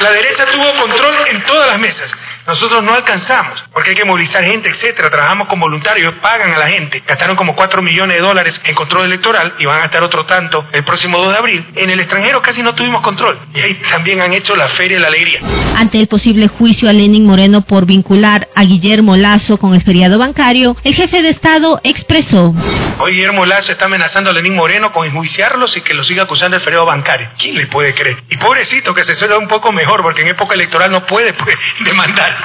[0.00, 2.12] La derecha tuvo control en todas las mesas.
[2.46, 5.08] Nosotros no alcanzamos, porque hay que movilizar gente, etcétera.
[5.08, 7.02] Trabajamos con voluntarios, pagan a la gente.
[7.06, 10.64] Gastaron como 4 millones de dólares en control electoral y van a gastar otro tanto
[10.72, 11.66] el próximo 2 de abril.
[11.76, 13.38] En el extranjero casi no tuvimos control.
[13.54, 15.40] Y ahí también han hecho la Feria de la Alegría.
[15.76, 20.18] Ante el posible juicio a Lenin Moreno por vincular a Guillermo Lazo con el feriado
[20.18, 22.54] bancario, el jefe de Estado expresó.
[22.98, 26.56] Hoy Guillermo Lazo está amenazando a Lenín Moreno con enjuiciarlos y que lo siga acusando
[26.56, 27.30] del feriado bancario.
[27.38, 28.22] ¿Quién le puede creer?
[28.28, 31.54] Y pobrecito que se suele un poco mejor porque en época electoral no puede pues,
[31.84, 32.36] demandar.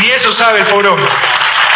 [0.00, 1.08] Ni eso sabe el hombre.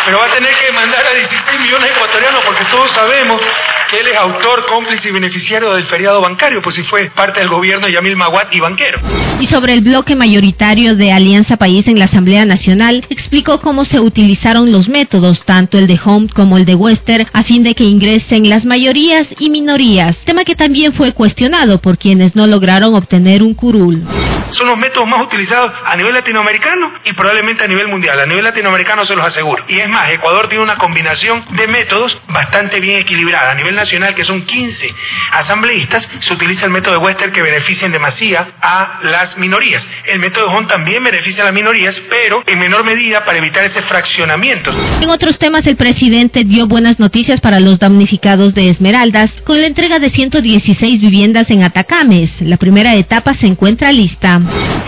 [0.09, 3.43] Pero va a tener que mandar a 16 millones de ecuatorianos porque todos sabemos
[3.91, 7.51] que él es autor, cómplice y beneficiario del feriado bancario, pues si fue parte del
[7.51, 9.01] gobierno de Yamil Maguat y banquero.
[9.39, 14.01] Y sobre el bloque mayoritario de Alianza País en la Asamblea Nacional, explicó cómo se
[14.01, 17.85] utilizaron los métodos, tanto el de Home como el de Wester, a fin de que
[17.85, 23.43] ingresen las mayorías y minorías, tema que también fue cuestionado por quienes no lograron obtener
[23.43, 24.07] un curul.
[24.51, 28.19] Son los métodos más utilizados a nivel latinoamericano y probablemente a nivel mundial.
[28.19, 29.63] A nivel latinoamericano se los aseguro.
[29.69, 33.53] Y es más, Ecuador tiene una combinación de métodos bastante bien equilibrada.
[33.53, 34.95] A nivel nacional, que son 15
[35.33, 39.89] asambleístas, se utiliza el método de Wester que beneficia en demasía a las minorías.
[40.05, 43.65] El método de Hon también beneficia a las minorías, pero en menor medida para evitar
[43.65, 44.73] ese fraccionamiento.
[45.01, 49.67] En otros temas, el presidente dio buenas noticias para los damnificados de Esmeraldas con la
[49.67, 52.41] entrega de 116 viviendas en Atacames.
[52.41, 54.41] La primera etapa se encuentra lista.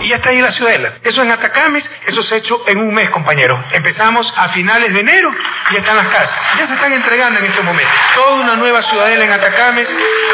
[0.03, 0.93] Y ya está ahí la ciudadela.
[1.03, 3.61] Eso en Atacames, eso se ha hecho en un mes, compañero.
[3.73, 5.31] Empezamos a finales de enero
[5.69, 6.39] y ya están las casas.
[6.57, 7.91] Ya se están entregando en este momento.
[8.15, 9.89] Toda una nueva ciudadela en Atacames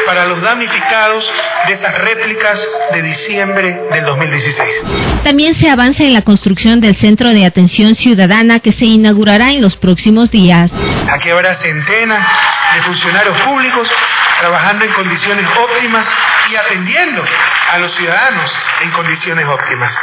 [0.06, 1.30] para los damnificados
[1.66, 2.60] de esas réplicas
[2.92, 4.84] de diciembre del 2016.
[5.24, 9.62] También se avanza en la construcción del Centro de Atención Ciudadana que se inaugurará en
[9.62, 10.70] los próximos días.
[11.10, 12.26] Aquí habrá centenas
[12.74, 13.90] de funcionarios públicos
[14.40, 16.06] trabajando en condiciones óptimas
[16.50, 17.24] y atendiendo
[17.72, 19.98] a los ciudadanos en condiciones óptimas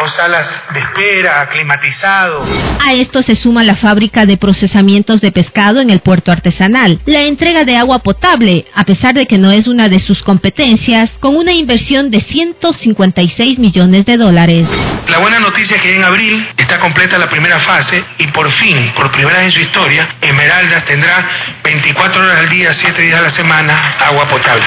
[0.00, 2.42] con salas de espera, climatizado.
[2.80, 7.20] A esto se suma la fábrica de procesamientos de pescado en el puerto artesanal, la
[7.20, 11.36] entrega de agua potable, a pesar de que no es una de sus competencias, con
[11.36, 14.66] una inversión de 156 millones de dólares.
[15.06, 18.92] La buena noticia es que en abril está completa la primera fase y por fin,
[18.96, 21.28] por primera vez en su historia, Esmeraldas tendrá
[21.62, 24.64] 24 horas al día, 7 días a la semana, agua potable.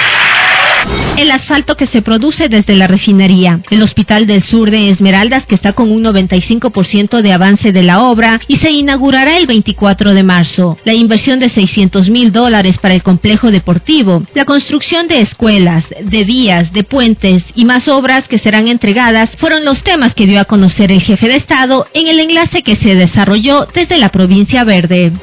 [1.17, 5.55] El asfalto que se produce desde la refinería, el Hospital del Sur de Esmeraldas que
[5.55, 10.21] está con un 95% de avance de la obra y se inaugurará el 24 de
[10.21, 10.77] marzo.
[10.83, 16.23] La inversión de 600 mil dólares para el complejo deportivo, la construcción de escuelas, de
[16.25, 20.45] vías, de puentes y más obras que serán entregadas fueron los temas que dio a
[20.45, 25.13] conocer el jefe de Estado en el enlace que se desarrolló desde la provincia verde.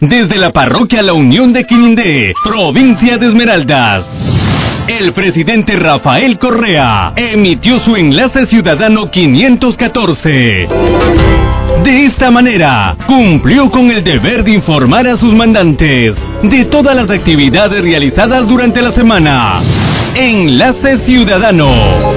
[0.00, 4.06] Desde la parroquia La Unión de Quirindé, provincia de Esmeraldas.
[4.86, 10.68] El presidente Rafael Correa emitió su enlace ciudadano 514.
[11.82, 17.10] De esta manera, cumplió con el deber de informar a sus mandantes de todas las
[17.10, 19.62] actividades realizadas durante la semana.
[20.14, 22.13] Enlace Ciudadano.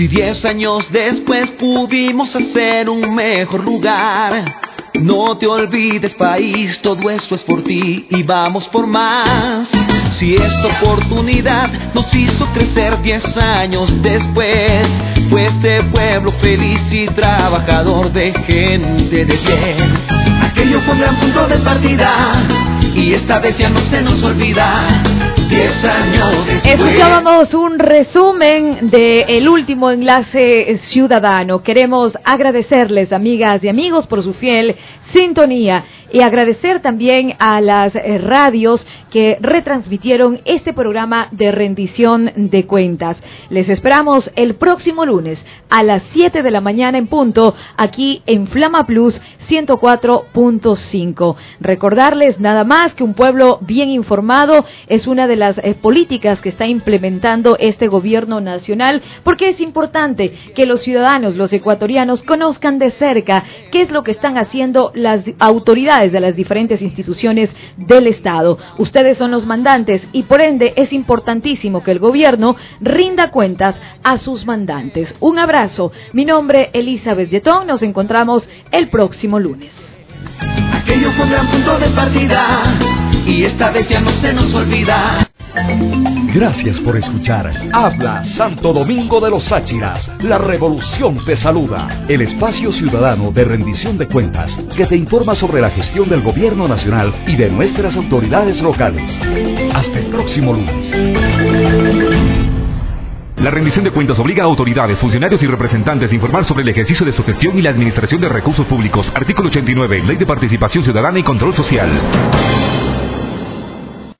[0.00, 4.46] Si diez años después pudimos hacer un mejor lugar,
[4.94, 9.70] no te olvides país, todo esto es por ti y vamos por más.
[10.12, 14.88] Si esta oportunidad nos hizo crecer diez años después,
[15.28, 20.40] fue este pueblo feliz y trabajador de gente de bien.
[20.40, 22.69] Aquello fue un gran punto de partida
[23.00, 25.02] y esta vez ya no se nos olvida.
[25.48, 26.74] Diez años después.
[26.74, 31.62] Escuchábamos un resumen del último enlace ciudadano.
[31.62, 34.76] Queremos agradecerles, amigas y amigos, por su fiel
[35.12, 42.66] sintonía y agradecer también a las eh, radios que retransmitieron este programa de rendición de
[42.66, 43.20] cuentas.
[43.48, 48.46] Les esperamos el próximo lunes a las 7 de la mañana en punto aquí en
[48.46, 51.36] Flama Plus 104.5.
[51.60, 56.48] Recordarles nada más que un pueblo bien informado es una de las eh, políticas que
[56.48, 62.90] está implementando este gobierno nacional porque es importante que los ciudadanos, los ecuatorianos conozcan de
[62.90, 68.58] cerca qué es lo que están haciendo las autoridades de las diferentes instituciones del Estado.
[68.78, 74.18] Ustedes son los mandantes y por ende es importantísimo que el gobierno rinda cuentas a
[74.18, 75.14] sus mandantes.
[75.20, 75.92] Un abrazo.
[76.12, 77.66] Mi nombre Elizabeth Yetón.
[77.66, 79.89] Nos encontramos el próximo lunes.
[80.72, 82.78] Aquello fue un gran punto de partida
[83.26, 85.26] y esta vez ya no se nos olvida.
[86.32, 87.52] Gracias por escuchar.
[87.72, 90.10] Habla Santo Domingo de los Sáchiras.
[90.20, 92.04] La revolución te saluda.
[92.08, 96.68] El espacio ciudadano de rendición de cuentas que te informa sobre la gestión del gobierno
[96.68, 99.20] nacional y de nuestras autoridades locales.
[99.74, 100.94] Hasta el próximo lunes.
[103.40, 107.06] La rendición de cuentas obliga a autoridades, funcionarios y representantes a informar sobre el ejercicio
[107.06, 109.10] de su gestión y la administración de recursos públicos.
[109.14, 110.02] Artículo 89.
[110.06, 111.88] Ley de Participación Ciudadana y Control Social.